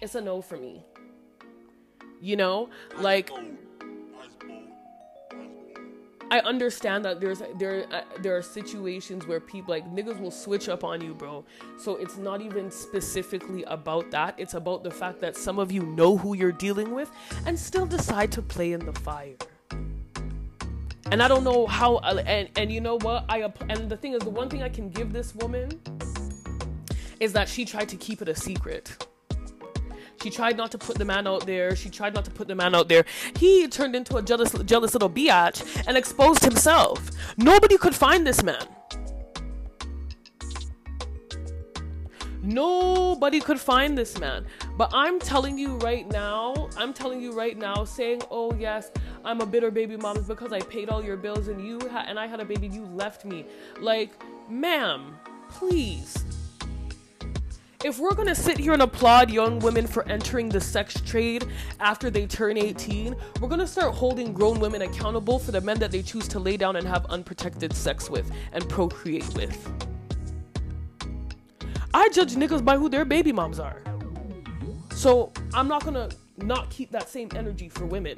[0.00, 0.82] It's a no for me.
[2.24, 3.30] You know, like
[6.30, 10.70] I understand that there's there uh, there are situations where people like niggas will switch
[10.70, 11.44] up on you, bro.
[11.78, 14.36] So it's not even specifically about that.
[14.38, 17.10] It's about the fact that some of you know who you're dealing with
[17.44, 19.36] and still decide to play in the fire.
[21.10, 23.26] And I don't know how uh, and and you know what?
[23.28, 25.78] I and the thing is the one thing I can give this woman
[27.20, 29.06] is that she tried to keep it a secret
[30.24, 31.76] She tried not to put the man out there.
[31.76, 33.04] She tried not to put the man out there.
[33.38, 37.10] He turned into a jealous, jealous little biatch and exposed himself.
[37.36, 38.66] Nobody could find this man.
[42.42, 44.46] Nobody could find this man.
[44.78, 48.90] But I'm telling you right now, I'm telling you right now, saying, oh, yes,
[49.26, 52.06] I'm a bitter baby mom is because I paid all your bills and you ha-
[52.08, 53.44] and I had a baby, you left me.
[53.78, 54.12] Like,
[54.48, 55.18] ma'am,
[55.50, 56.24] please.
[57.84, 61.46] If we're gonna sit here and applaud young women for entering the sex trade
[61.80, 65.90] after they turn 18, we're gonna start holding grown women accountable for the men that
[65.90, 69.70] they choose to lay down and have unprotected sex with and procreate with.
[71.92, 73.82] I judge niggas by who their baby moms are.
[74.94, 78.16] So I'm not gonna not keep that same energy for women.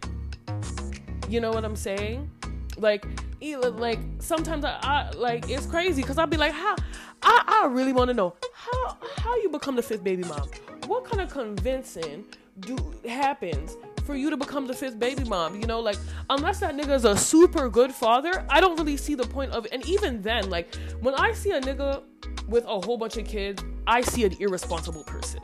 [1.28, 2.30] You know what I'm saying?
[2.78, 3.04] Like,
[3.42, 6.76] like sometimes I, I like it's crazy because I'll be like, how?
[7.20, 8.36] I, I really want to know
[8.70, 10.48] how how you become the fifth baby mom.
[10.86, 12.24] What kind of convincing
[12.60, 12.76] do
[13.06, 15.60] happens for you to become the fifth baby mom.
[15.60, 15.98] You know, like
[16.30, 19.66] unless that nigga is a super good father, I don't really see the point of.
[19.72, 22.02] And even then, like when I see a nigga
[22.48, 25.40] with a whole bunch of kids, I see an irresponsible person.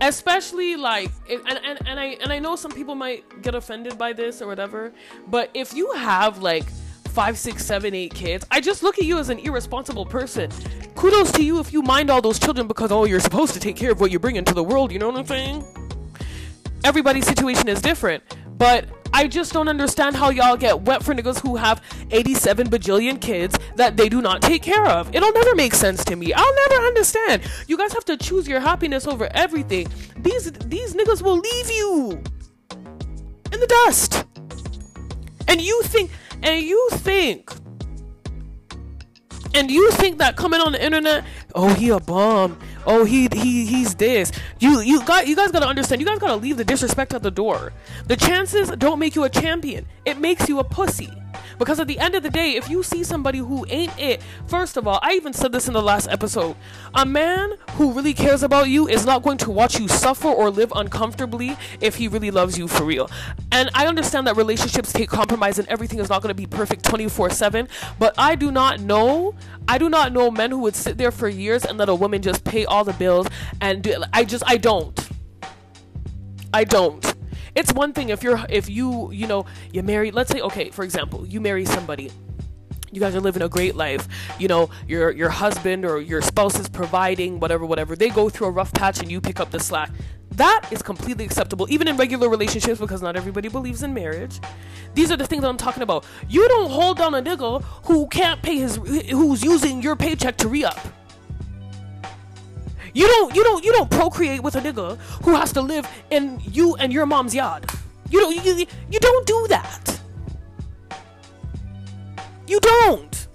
[0.00, 4.12] Especially like, and, and, and I and I know some people might get offended by
[4.12, 4.92] this or whatever,
[5.28, 6.66] but if you have like
[7.14, 10.50] five, six, seven, eight kids, I just look at you as an irresponsible person.
[10.96, 13.76] Kudos to you if you mind all those children because oh, you're supposed to take
[13.76, 14.90] care of what you bring into the world.
[14.90, 15.64] You know what I'm saying?
[16.82, 18.24] Everybody's situation is different,
[18.58, 23.20] but I just don't understand how y'all get wet for niggas who have 87 bajillion
[23.20, 25.14] kids that they do not take care of.
[25.14, 26.32] It'll never make sense to me.
[26.34, 27.42] I'll never understand.
[27.68, 29.86] You guys have to choose your happiness over everything.
[30.18, 32.22] These these niggas will leave you
[33.52, 34.26] in the dust.
[35.46, 36.10] And you think
[36.42, 37.50] and you think
[39.54, 43.64] and you think that coming on the internet, oh he a bum, oh he he
[43.64, 44.32] he's this.
[44.58, 46.00] You you got you guys gotta understand.
[46.00, 47.72] You guys gotta leave the disrespect at the door.
[48.06, 49.86] The chances don't make you a champion.
[50.04, 51.10] It makes you a pussy.
[51.58, 54.76] Because at the end of the day, if you see somebody who ain't it, first
[54.76, 56.56] of all, I even said this in the last episode.
[56.94, 60.50] A man who really cares about you is not going to watch you suffer or
[60.50, 63.10] live uncomfortably if he really loves you for real.
[63.52, 66.84] And I understand that relationships take compromise and everything is not going to be perfect
[66.84, 69.34] 24 7, but I do not know.
[69.66, 72.22] I do not know men who would sit there for years and let a woman
[72.22, 73.26] just pay all the bills
[73.60, 74.02] and do.
[74.12, 75.08] I just, I don't.
[76.52, 77.13] I don't
[77.54, 80.84] it's one thing if you're if you you know you marry let's say okay for
[80.84, 82.10] example you marry somebody.
[82.92, 84.06] You guys are living a great life.
[84.38, 87.96] You know your your husband or your spouse is providing whatever whatever.
[87.96, 89.90] They go through a rough patch and you pick up the slack.
[90.32, 94.40] That is completely acceptable even in regular relationships because not everybody believes in marriage.
[94.94, 96.04] These are the things that i'm talking about.
[96.28, 100.48] You don't hold down a nigga who can't pay his who's using your paycheck to
[100.48, 100.78] re-up
[102.94, 106.40] you don't you don't you don't procreate with a nigga who has to live in
[106.44, 107.66] you and your mom's yard.
[108.08, 110.00] You don't you, you don't do that.
[112.46, 113.28] You don't.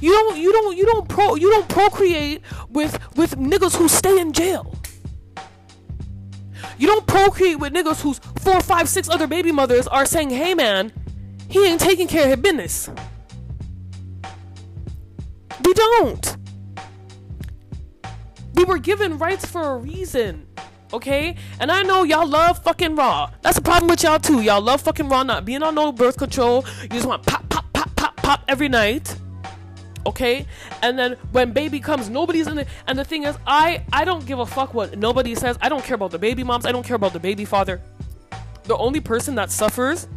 [0.00, 4.20] You don't you don't you don't pro you don't procreate with with niggas who stay
[4.20, 4.72] in jail.
[6.78, 10.54] You don't procreate with niggas whose four, five, six other baby mothers are saying, hey
[10.54, 10.92] man,
[11.48, 12.90] he ain't taking care of his business.
[15.64, 16.36] We don't.
[18.56, 20.46] We were given rights for a reason.
[20.92, 21.36] Okay?
[21.60, 23.30] And I know y'all love fucking raw.
[23.42, 24.40] That's the problem with y'all too.
[24.40, 26.64] Y'all love fucking raw, not being on no birth control.
[26.82, 29.14] You just want pop, pop, pop, pop, pop every night.
[30.06, 30.46] Okay?
[30.82, 32.68] And then when baby comes, nobody's in it.
[32.86, 35.58] And the thing is, I I don't give a fuck what nobody says.
[35.60, 36.64] I don't care about the baby moms.
[36.64, 37.82] I don't care about the baby father.
[38.64, 40.08] The only person that suffers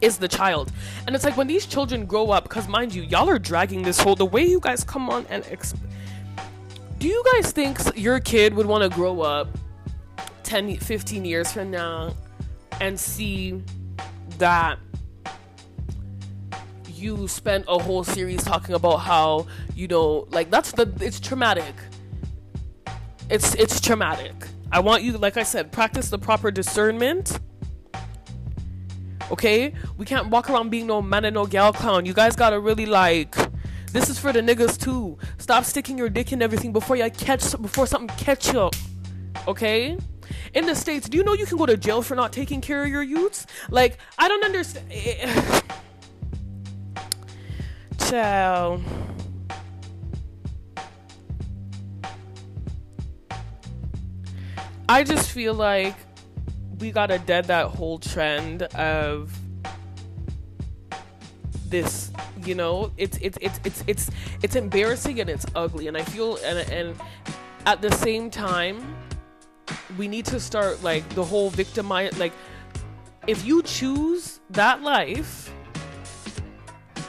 [0.00, 0.70] is the child.
[1.06, 3.98] And it's like when these children grow up, because mind you, y'all are dragging this
[3.98, 5.78] whole the way you guys come on and exp-
[7.04, 9.46] do you guys think your kid would want to grow up
[10.42, 12.14] 10 15 years from now
[12.80, 13.62] and see
[14.38, 14.78] that
[16.88, 21.74] you spent a whole series talking about how you know like that's the it's traumatic.
[23.28, 24.32] It's it's traumatic.
[24.72, 27.38] I want you like i said practice the proper discernment
[29.30, 29.74] okay?
[29.98, 32.06] We can't walk around being no man and no gal clown.
[32.06, 33.36] You guys gotta really like
[33.94, 35.16] this is for the niggas too.
[35.38, 38.68] Stop sticking your dick in everything before you catch before something catch you.
[39.46, 39.96] Okay?
[40.52, 42.82] In the states, do you know you can go to jail for not taking care
[42.82, 43.46] of your youths?
[43.70, 44.86] Like, I don't understand.
[44.90, 45.60] Eh, eh,
[48.08, 48.80] Ciao.
[54.88, 55.94] I just feel like
[56.80, 59.38] we gotta dead that whole trend of
[61.70, 62.12] this
[62.44, 64.10] you know it's it's it's it's it's
[64.42, 66.96] it's embarrassing and it's ugly and i feel and and
[67.66, 68.96] at the same time
[69.96, 72.32] we need to start like the whole victimize like
[73.26, 75.50] if you choose that life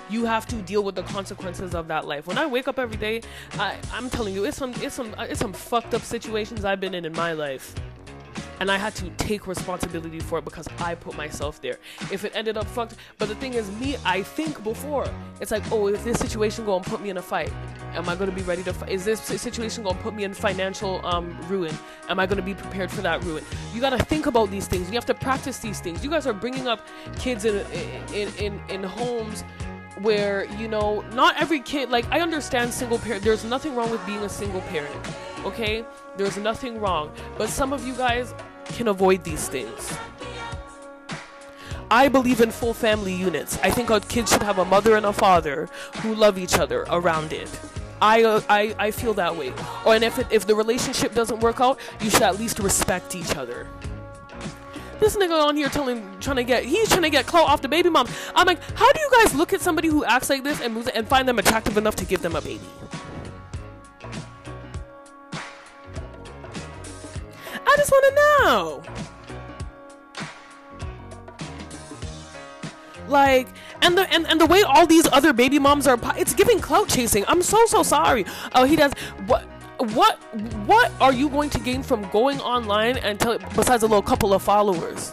[0.09, 2.27] you have to deal with the consequences of that life.
[2.27, 3.21] When I wake up every day,
[3.53, 6.93] I, I'm telling you, it's some, it's some, it's some fucked up situations I've been
[6.93, 7.73] in in my life
[8.59, 11.77] and I had to take responsibility for it because I put myself there.
[12.11, 15.07] If it ended up fucked, but the thing is, me, I think before.
[15.41, 17.51] It's like, oh, if this situation gonna put me in a fight,
[17.93, 18.73] am I gonna be ready to?
[18.73, 18.89] fight?
[18.89, 21.73] Is this situation gonna put me in financial um, ruin?
[22.09, 23.43] Am I gonna be prepared for that ruin?
[23.73, 24.87] You gotta think about these things.
[24.89, 26.03] You have to practice these things.
[26.03, 26.85] You guys are bringing up
[27.17, 27.65] kids in
[28.13, 29.43] in in, in homes
[30.01, 34.05] where you know not every kid like i understand single parent there's nothing wrong with
[34.05, 34.93] being a single parent
[35.45, 35.85] okay
[36.17, 38.33] there's nothing wrong but some of you guys
[38.65, 39.97] can avoid these things
[41.91, 43.59] I believe in full family units.
[43.61, 45.69] I think our kids should have a mother and a father
[46.01, 47.47] who love each other around it.
[48.01, 49.53] I, uh, I, I feel that way.
[49.85, 53.15] Or and if it, if the relationship doesn't work out, you should at least respect
[53.15, 53.67] each other.
[54.99, 57.67] This nigga on here telling, trying to get, he's trying to get clout off the
[57.67, 58.07] baby mom.
[58.33, 60.87] I'm like, how do you guys look at somebody who acts like this and moves
[60.87, 62.61] and find them attractive enough to give them a baby?
[67.67, 68.83] I just want to know.
[73.07, 73.47] Like,
[73.81, 76.87] and the and, and the way all these other baby moms are, it's giving clout
[76.87, 77.23] chasing.
[77.27, 78.25] I'm so so sorry.
[78.53, 78.93] Oh, he does
[79.27, 79.47] what?
[79.77, 80.17] What
[80.65, 84.33] what are you going to gain from going online and tell besides a little couple
[84.33, 85.11] of followers?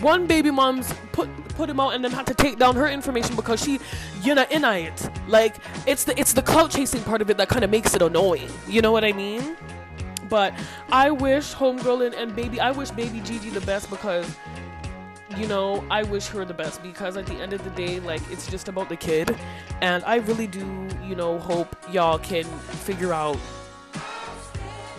[0.00, 3.36] One baby mom's put put him out and then had to take down her information
[3.36, 3.80] because she
[4.22, 5.10] you know in it.
[5.28, 8.02] Like it's the it's the clout chasing part of it that kind of makes it
[8.02, 8.50] annoying.
[8.68, 9.56] You know what I mean?
[10.28, 10.54] But
[10.90, 14.26] I wish Homegirl and, and Baby, I wish Baby Gigi the best because,
[15.36, 18.22] you know, I wish her the best because at the end of the day, like,
[18.30, 19.36] it's just about the kid.
[19.80, 23.38] And I really do, you know, hope y'all can figure out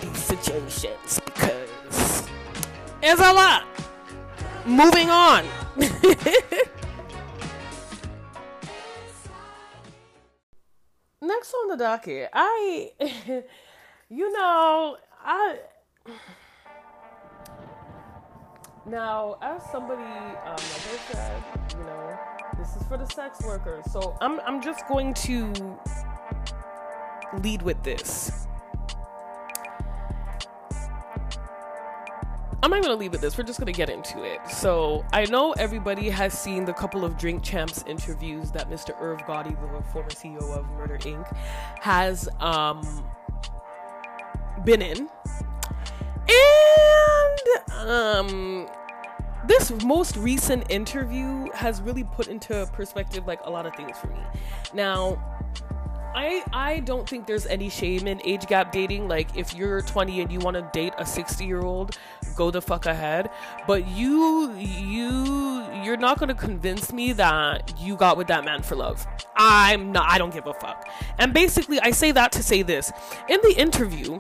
[0.02, 2.28] these situations because
[3.02, 3.66] it's a lot.
[4.66, 5.46] Moving on.
[11.20, 12.92] Next on the docket, I,
[14.10, 15.58] you know, I
[18.88, 21.44] now as somebody um, like I said,
[21.78, 22.18] you know,
[22.58, 23.86] this is for the sex workers.
[23.92, 25.78] So I'm I'm just going to
[27.42, 28.48] lead with this.
[32.64, 33.38] I'm not gonna leave with this.
[33.38, 34.40] We're just gonna get into it.
[34.50, 39.00] So I know everybody has seen the couple of Drink Champs interviews that Mr.
[39.00, 41.34] Irv Gotti, the former CEO of Murder Inc.,
[41.80, 42.82] has um,
[44.66, 45.08] been in.
[46.30, 47.07] And
[47.86, 48.68] um
[49.48, 54.08] this most recent interview has really put into perspective like a lot of things for
[54.08, 54.20] me.
[54.74, 55.18] Now,
[56.14, 59.08] I I don't think there's any shame in age gap dating.
[59.08, 61.98] Like if you're 20 and you want to date a 60 year old,
[62.36, 63.30] go the fuck ahead.
[63.68, 68.76] But you you you're not gonna convince me that you got with that man for
[68.76, 69.06] love.
[69.36, 70.10] I'm not.
[70.10, 70.90] I don't give a fuck.
[71.20, 72.92] And basically, I say that to say this.
[73.30, 74.20] In the interview,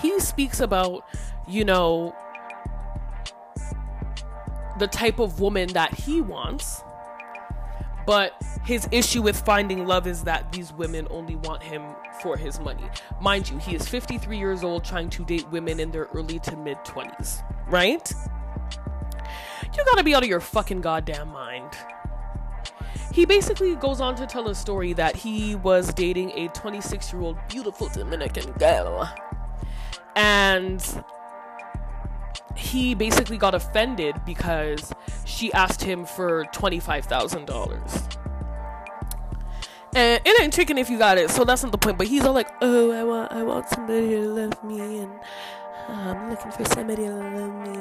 [0.00, 1.04] he speaks about,
[1.46, 2.14] you know,
[4.78, 6.82] the type of woman that he wants.
[8.06, 11.82] But his issue with finding love is that these women only want him
[12.20, 12.84] for his money.
[13.20, 16.56] Mind you, he is 53 years old trying to date women in their early to
[16.56, 18.12] mid 20s, right?
[19.76, 21.70] You gotta be out of your fucking goddamn mind.
[23.12, 27.22] He basically goes on to tell a story that he was dating a 26 year
[27.22, 29.08] old beautiful Dominican girl
[30.16, 31.04] and
[32.56, 34.92] he basically got offended because
[35.24, 38.20] she asked him for $25,000.
[39.96, 41.98] And it ain't tricking if you got it, so that's not the point.
[41.98, 45.12] But he's all like, "Oh, I want, I want somebody to love me, and
[45.88, 47.78] uh, I'm looking for somebody to love me,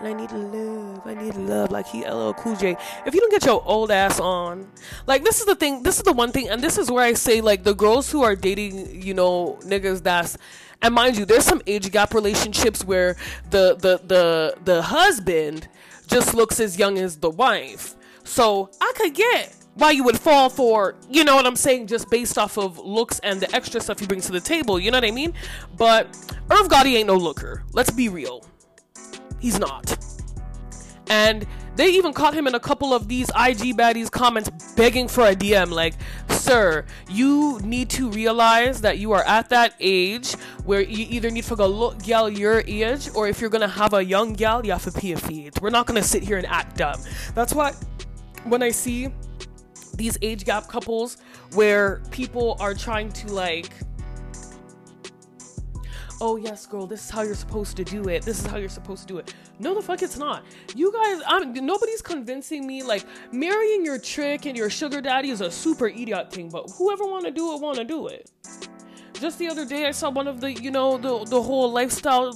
[0.00, 1.06] and I need love.
[1.06, 2.76] I need love." Like he LL Cool J.
[3.06, 4.68] If you don't get your old ass on,
[5.06, 5.84] like this is the thing.
[5.84, 8.24] This is the one thing, and this is where I say like the girls who
[8.24, 10.36] are dating, you know, niggas that's
[10.82, 13.16] and mind you, there's some age gap relationships where
[13.50, 15.68] the the the the husband
[16.06, 17.94] just looks as young as the wife.
[18.24, 22.10] So I could get why you would fall for, you know what I'm saying, just
[22.10, 24.96] based off of looks and the extra stuff he brings to the table, you know
[24.96, 25.34] what I mean?
[25.76, 26.06] But
[26.50, 27.62] Irv Gotti ain't no looker.
[27.72, 28.46] Let's be real.
[29.38, 29.96] He's not.
[31.08, 31.46] And
[31.76, 35.34] they even caught him in a couple of these IG baddies comments begging for a
[35.34, 35.94] DM like,
[36.30, 40.32] "Sir, you need to realize that you are at that age
[40.64, 43.92] where you either need to go look gal your age, or if you're gonna have
[43.92, 45.50] a young gal, you have to pay a fee.
[45.60, 47.00] We're not gonna sit here and act dumb.
[47.34, 47.72] That's why
[48.44, 49.08] when I see
[49.96, 51.18] these age gap couples
[51.54, 53.70] where people are trying to like
[56.20, 58.22] oh yes girl this is how you're supposed to do it.
[58.22, 59.34] This is how you're supposed to do it.
[59.58, 60.44] No the fuck it's not.
[60.74, 65.40] You guys i'm nobody's convincing me like marrying your trick and your sugar daddy is
[65.40, 68.30] a super idiot thing but whoever want to do it want to do it.
[69.14, 72.32] Just the other day i saw one of the you know the the whole lifestyle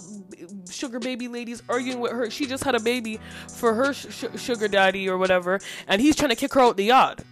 [0.71, 2.31] sugar baby ladies arguing with her.
[2.31, 5.59] She just had a baby for her sh- sugar daddy or whatever
[5.89, 7.23] and he's trying to kick her out the yard.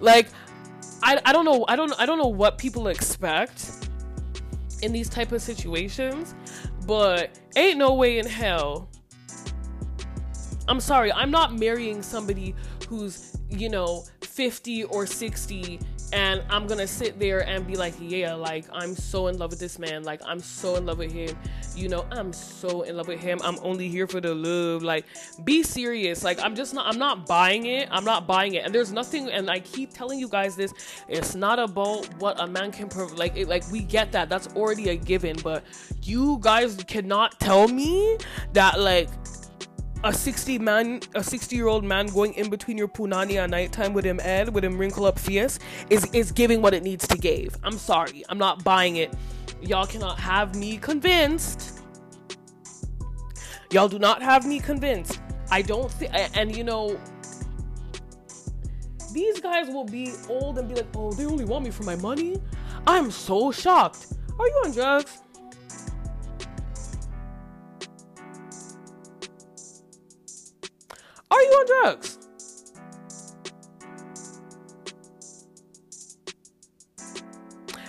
[0.00, 0.28] Like
[1.02, 3.73] I, I don't know I don't I don't know what people expect
[4.84, 6.34] in these type of situations,
[6.86, 8.88] but ain't no way in hell.
[10.68, 12.54] I'm sorry, I'm not marrying somebody
[12.88, 15.80] who's, you know, 50 or 60
[16.14, 19.58] and I'm gonna sit there and be like, yeah, like I'm so in love with
[19.58, 21.36] this man, like I'm so in love with him,
[21.76, 23.40] you know, I'm so in love with him.
[23.42, 24.82] I'm only here for the love.
[24.82, 25.06] Like,
[25.44, 26.22] be serious.
[26.22, 27.88] Like, I'm just not, I'm not buying it.
[27.90, 28.64] I'm not buying it.
[28.64, 30.72] And there's nothing, and I keep telling you guys this.
[31.08, 33.18] It's not about what a man can provide.
[33.18, 34.28] Like, it, like we get that.
[34.28, 35.36] That's already a given.
[35.42, 35.64] But
[36.02, 38.18] you guys cannot tell me
[38.52, 39.08] that like
[40.04, 43.94] a 60 man a 60 year old man going in between your punani at nighttime
[43.94, 47.16] with him ed with him wrinkle up fierce is is giving what it needs to
[47.16, 47.56] give.
[47.64, 48.22] I'm sorry.
[48.28, 49.12] I'm not buying it.
[49.62, 51.80] Y'all cannot have me convinced.
[53.70, 55.20] Y'all do not have me convinced.
[55.50, 57.00] I don't think and you know
[59.12, 61.96] these guys will be old and be like oh they only want me for my
[61.96, 62.36] money?
[62.86, 64.12] I'm so shocked.
[64.38, 65.23] Are you on drugs
[71.34, 72.18] Are you on drugs?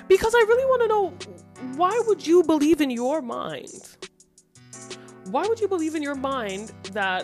[0.08, 1.14] Because I really want to know
[1.78, 3.98] why would you believe in your mind?
[5.30, 7.24] Why would you believe in your mind that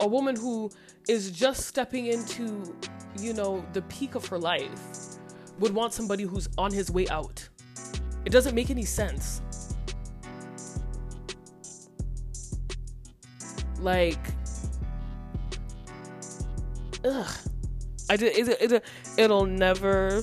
[0.00, 0.70] a woman who
[1.06, 2.74] is just stepping into,
[3.18, 5.18] you know, the peak of her life
[5.58, 7.46] would want somebody who's on his way out?
[8.24, 9.42] It doesn't make any sense.
[13.80, 14.39] Like,
[17.04, 17.36] ugh.
[18.08, 18.48] I did.
[18.48, 18.84] It, it,
[19.16, 20.22] it'll never.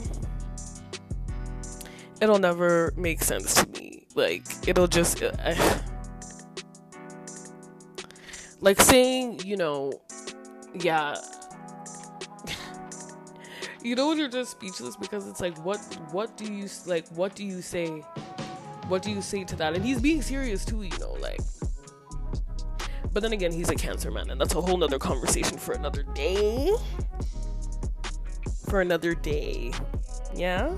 [2.20, 4.08] It'll never make sense to me.
[4.16, 5.22] Like it'll just.
[5.24, 5.56] Uh,
[8.60, 10.02] like saying, you know,
[10.74, 11.16] yeah.
[13.84, 15.78] you know when you're just speechless because it's like, what,
[16.12, 17.08] what do you like?
[17.10, 17.88] What do you say?
[18.88, 19.76] What do you say to that?
[19.76, 21.17] And he's being serious too, you know,
[23.18, 26.04] but then again, he's a cancer man, and that's a whole nother conversation for another
[26.14, 26.72] day.
[28.70, 29.72] For another day.
[30.36, 30.78] Yeah?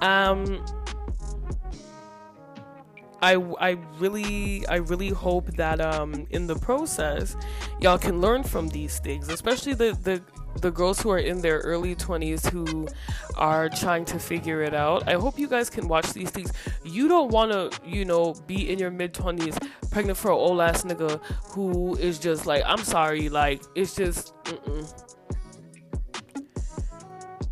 [0.00, 0.64] Um
[3.20, 7.34] I, I really I really hope that um in the process
[7.80, 10.22] y'all can learn from these things, especially the the
[10.60, 12.88] the girls who are in their early 20s who
[13.36, 15.08] are trying to figure it out.
[15.08, 16.52] I hope you guys can watch these things.
[16.84, 19.56] You don't want to, you know, be in your mid 20s
[19.90, 24.34] pregnant for an old ass nigga who is just like, I'm sorry, like, it's just,
[24.44, 25.14] mm-mm.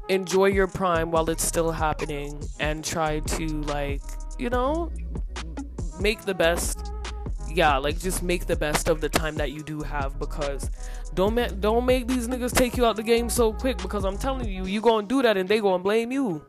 [0.08, 4.02] enjoy your prime while it's still happening and try to, like,
[4.38, 4.90] you know,
[6.00, 6.92] make the best
[7.54, 10.70] yeah, like just make the best of the time that you do have because
[11.14, 14.16] don't make don't make these niggas take you out the game so quick because I'm
[14.16, 16.44] telling you, you gonna do that and they gonna blame you.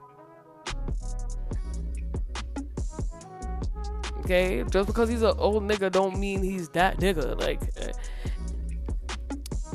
[4.19, 7.37] Okay, just because he's an old nigga don't mean he's that nigga.
[7.37, 7.91] Like, eh,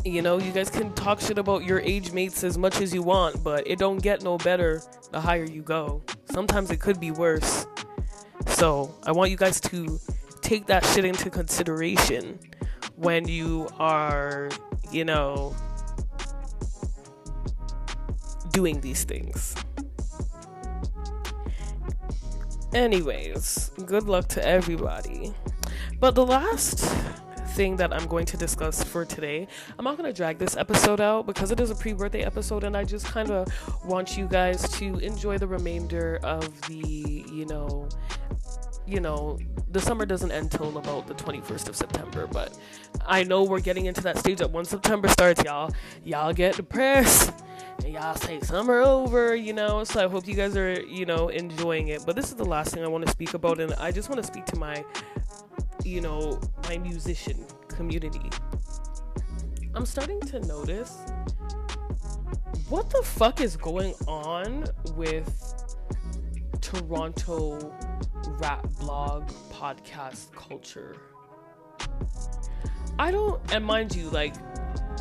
[0.06, 3.02] you know, you guys can talk shit about your age mates as much as you
[3.02, 4.80] want, but it don't get no better
[5.12, 6.02] the higher you go.
[6.30, 7.66] Sometimes it could be worse.
[8.46, 10.00] So I want you guys to
[10.40, 12.38] take that shit into consideration
[12.96, 14.48] when you are,
[14.90, 15.54] you know,
[18.52, 19.54] doing these things.
[22.74, 25.32] Anyways, good luck to everybody.
[26.00, 26.80] But the last
[27.58, 29.48] thing that I'm going to discuss for today.
[29.76, 32.62] I'm not going to drag this episode out because it is a pre birthday episode,
[32.62, 33.48] and I just kind of
[33.84, 37.88] want you guys to enjoy the remainder of the, you know,
[38.88, 39.38] you know,
[39.70, 42.56] the summer doesn't end till about the 21st of September, but
[43.06, 45.70] I know we're getting into that stage that once September starts, y'all,
[46.04, 47.32] y'all get depressed
[47.84, 49.84] and y'all say summer over, you know.
[49.84, 52.04] So I hope you guys are, you know, enjoying it.
[52.06, 54.22] But this is the last thing I want to speak about, and I just want
[54.22, 54.82] to speak to my,
[55.84, 58.30] you know, my musician community.
[59.74, 60.96] I'm starting to notice
[62.68, 64.64] what the fuck is going on
[64.94, 65.76] with
[66.60, 67.72] Toronto
[68.38, 70.96] rap blog podcast culture.
[72.98, 74.34] I don't, and mind you, like,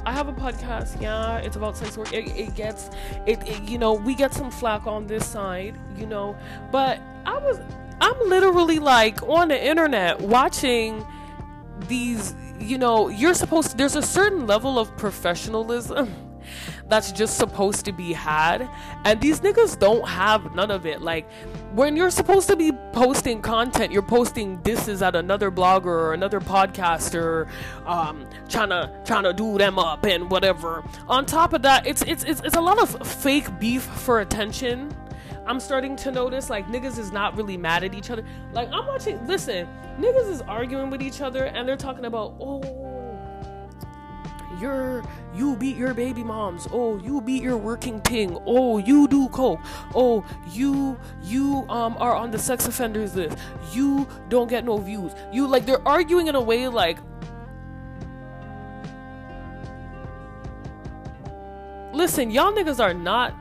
[0.05, 1.01] I have a podcast.
[1.01, 2.13] Yeah, it's about sex work.
[2.13, 2.89] It, it gets,
[3.25, 6.37] it, it, you know, we get some flack on this side, you know,
[6.71, 7.59] but I was,
[7.99, 11.05] I'm literally like on the internet watching
[11.87, 16.13] these, you know, you're supposed to, there's a certain level of professionalism
[16.89, 18.69] that's just supposed to be had.
[19.05, 21.01] And these niggas don't have none of it.
[21.01, 21.29] Like,
[21.73, 26.39] when you're supposed to be posting content, you're posting disses at another blogger or another
[26.39, 27.49] podcaster,
[27.85, 30.83] um, trying to trying to do them up and whatever.
[31.07, 34.95] On top of that, it's it's it's, it's a lot of fake beef for attention.
[35.45, 38.23] I'm starting to notice like niggas is not really mad at each other.
[38.51, 39.67] Like I'm watching, listen,
[39.97, 42.86] niggas is arguing with each other and they're talking about oh
[44.59, 45.03] you're
[45.35, 46.67] you beat your baby moms.
[46.71, 49.59] Oh you beat your working ting oh you do coke.
[49.93, 53.37] Oh you you um are on the sex offenders list.
[53.73, 55.13] You don't get no views.
[55.31, 56.97] You like they're arguing in a way like
[61.93, 63.33] listen y'all niggas are not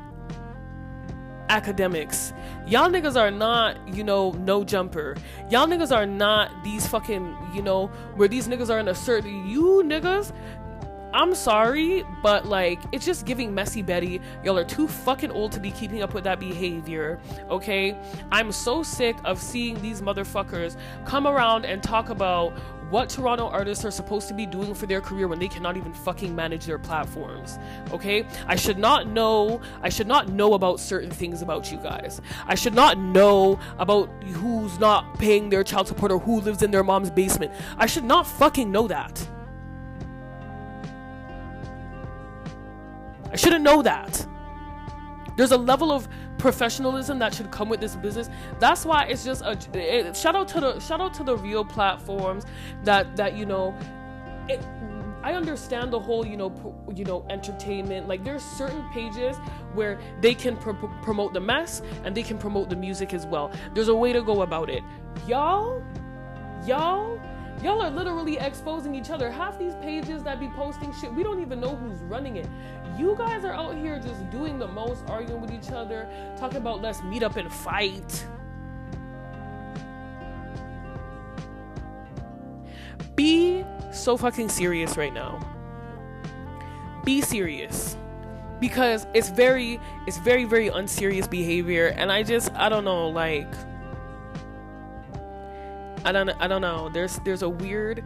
[1.49, 2.33] academics.
[2.67, 5.17] Y'all niggas are not you know no jumper.
[5.51, 7.87] Y'all niggas are not these fucking you know
[8.17, 10.33] where these niggas are in a certain you niggas
[11.17, 14.21] I'm sorry, but like it's just giving messy Betty.
[14.45, 17.19] Y'all are too fucking old to be keeping up with that behavior.
[17.49, 17.97] Okay?
[18.31, 22.53] I'm so sick of seeing these motherfuckers come around and talk about
[22.91, 25.95] what Toronto artists are supposed to be doing for their career when they cannot even
[25.95, 27.59] fucking manage their platforms.
[27.93, 28.27] Okay?
[28.47, 32.21] I should not know I should not know about certain things about you guys.
[32.47, 36.71] I should not know about who's not paying their child support or who lives in
[36.71, 37.53] their mom's basement.
[37.79, 39.27] I should not fucking know that.
[43.33, 44.27] I shouldn't know that.
[45.37, 46.09] There's a level of
[46.39, 48.31] professionalism that should come with this business.
[48.59, 51.65] That's why it's just a it, shout out to the shout out to the real
[51.65, 52.45] platforms
[52.85, 53.75] that that you know.
[54.49, 54.61] It,
[55.23, 58.07] I understand the whole, you know, pro, you know, entertainment.
[58.07, 59.37] Like there's certain pages
[59.75, 60.71] where they can pr-
[61.03, 63.51] promote the mess and they can promote the music as well.
[63.75, 64.85] There's a way to go about it.
[65.27, 65.83] Y'all,
[66.65, 67.21] y'all
[67.63, 69.31] Y'all are literally exposing each other.
[69.31, 72.47] Half these pages that be posting shit, we don't even know who's running it.
[72.99, 76.81] You guys are out here just doing the most, arguing with each other, talking about
[76.81, 78.27] let's meet up and fight.
[83.15, 85.41] Be so fucking serious right now.
[87.05, 87.97] Be serious.
[88.61, 91.89] Because it's very, it's very, very unserious behavior.
[91.89, 93.53] And I just, I don't know, like
[96.07, 96.89] I don't I don't know.
[96.89, 98.05] There's there's a weird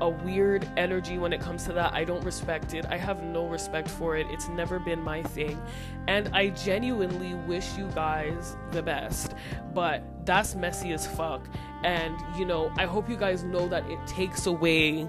[0.00, 1.92] a weird energy when it comes to that.
[1.92, 2.86] I don't respect it.
[2.86, 4.26] I have no respect for it.
[4.30, 5.60] It's never been my thing.
[6.06, 9.34] And I genuinely wish you guys the best.
[9.74, 11.48] But that's messy as fuck.
[11.84, 15.08] And you know, I hope you guys know that it takes away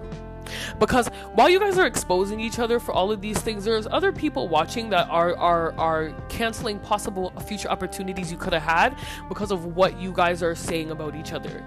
[0.79, 4.11] because while you guys are exposing each other for all of these things there's other
[4.11, 9.51] people watching that are are are canceling possible future opportunities you could have had because
[9.51, 11.63] of what you guys are saying about each other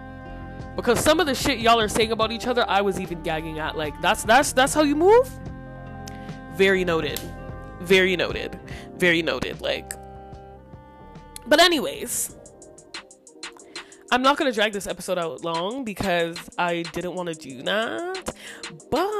[0.76, 3.58] because some of the shit y'all are saying about each other, I was even gagging
[3.58, 3.76] at.
[3.76, 5.28] Like that's that's that's how you move.
[6.54, 7.20] Very noted.
[7.80, 8.58] Very noted.
[8.96, 9.60] Very noted.
[9.60, 9.92] Like.
[11.46, 12.36] But anyways,
[14.12, 18.34] I'm not gonna drag this episode out long because I didn't want to do that.
[18.90, 19.10] But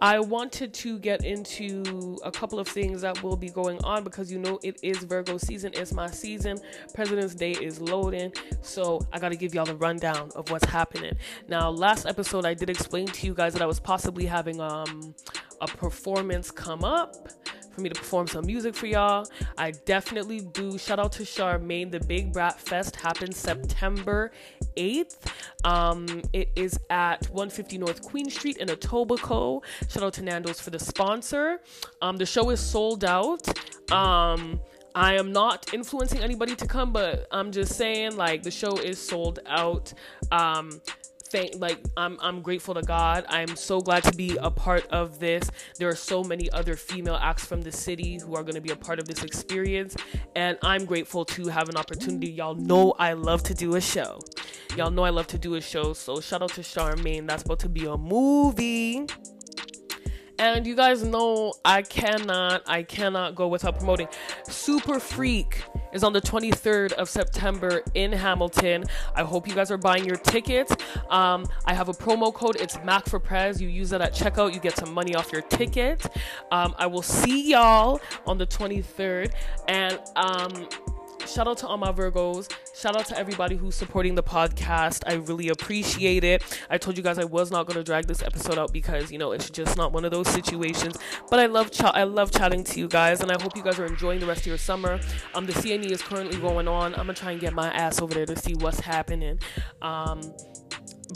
[0.00, 4.32] I wanted to get into a couple of things that will be going on because
[4.32, 6.58] you know it is Virgo season, it's my season.
[6.94, 8.32] President's Day is loading,
[8.62, 11.16] so I got to give y'all the rundown of what's happening.
[11.48, 15.14] Now, last episode I did explain to you guys that I was possibly having um
[15.60, 17.28] a performance come up
[17.80, 19.26] for me to perform some music for y'all.
[19.56, 20.76] I definitely do.
[20.76, 21.90] Shout out to Charmaine.
[21.90, 24.32] The Big Brat Fest happens September
[24.76, 25.16] 8th.
[25.64, 29.62] Um, it is at 150 North Queen Street in Etobicoke.
[29.88, 31.60] Shout out to Nando's for the sponsor.
[32.02, 33.48] Um, the show is sold out.
[33.90, 34.60] Um,
[34.94, 38.98] I am not influencing anybody to come, but I'm just saying, like, the show is
[38.98, 39.92] sold out.
[40.30, 40.82] Um,
[41.30, 43.24] thank like I'm I'm grateful to God.
[43.28, 45.50] I'm so glad to be a part of this.
[45.78, 48.70] There are so many other female acts from the city who are going to be
[48.70, 49.96] a part of this experience
[50.34, 52.30] and I'm grateful to have an opportunity.
[52.30, 54.20] Y'all know I love to do a show.
[54.76, 55.92] Y'all know I love to do a show.
[55.92, 57.26] So shout out to Charmaine.
[57.26, 59.06] That's about to be a movie.
[60.40, 64.08] And you guys know I cannot, I cannot go without promoting.
[64.44, 65.62] Super Freak
[65.92, 68.84] is on the 23rd of September in Hamilton.
[69.14, 70.74] I hope you guys are buying your tickets.
[71.10, 72.56] Um, I have a promo code.
[72.58, 73.60] It's Mac for Prez.
[73.60, 74.54] You use that at checkout.
[74.54, 76.06] You get some money off your ticket.
[76.50, 79.34] Um, I will see y'all on the 23rd.
[79.68, 80.68] And um,
[81.26, 82.50] shout out to all my Virgos.
[82.74, 85.02] Shout out to everybody who's supporting the podcast.
[85.06, 86.42] I really appreciate it.
[86.70, 89.18] I told you guys I was not going to drag this episode out because you
[89.18, 90.96] know it's just not one of those situations.
[91.28, 93.78] But I love ch- I love chatting to you guys, and I hope you guys
[93.78, 95.00] are enjoying the rest of your summer.
[95.34, 96.92] Um, the CNE is currently going on.
[96.94, 99.38] I'm gonna try and get my ass over there to see what's happening.
[99.82, 100.20] Um,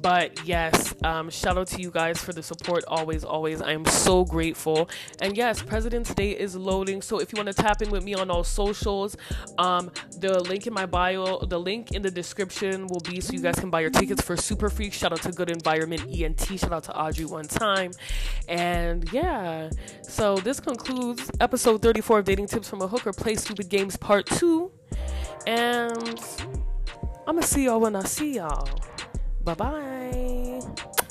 [0.02, 3.60] but yes, um, shout out to you guys for the support always, always.
[3.60, 4.88] I am so grateful.
[5.20, 7.02] And yes, President's Day is loading.
[7.02, 9.16] So if you want to tap in with me on all socials,
[9.58, 13.40] um, the link in my bio, the link in the description will be so you
[13.40, 14.92] guys can buy your tickets for Super Freak.
[14.92, 16.58] Shout out to Good Environment ENT.
[16.58, 17.92] Shout out to Audrey one time.
[18.48, 19.70] And yeah,
[20.02, 24.26] so this concludes episode 34 of Dating Tips from a Hooker Play Stupid Games Part
[24.26, 24.70] 2.
[25.46, 26.20] And
[27.26, 28.68] I'm going to see y'all when I see y'all.
[29.44, 31.03] Bye bye.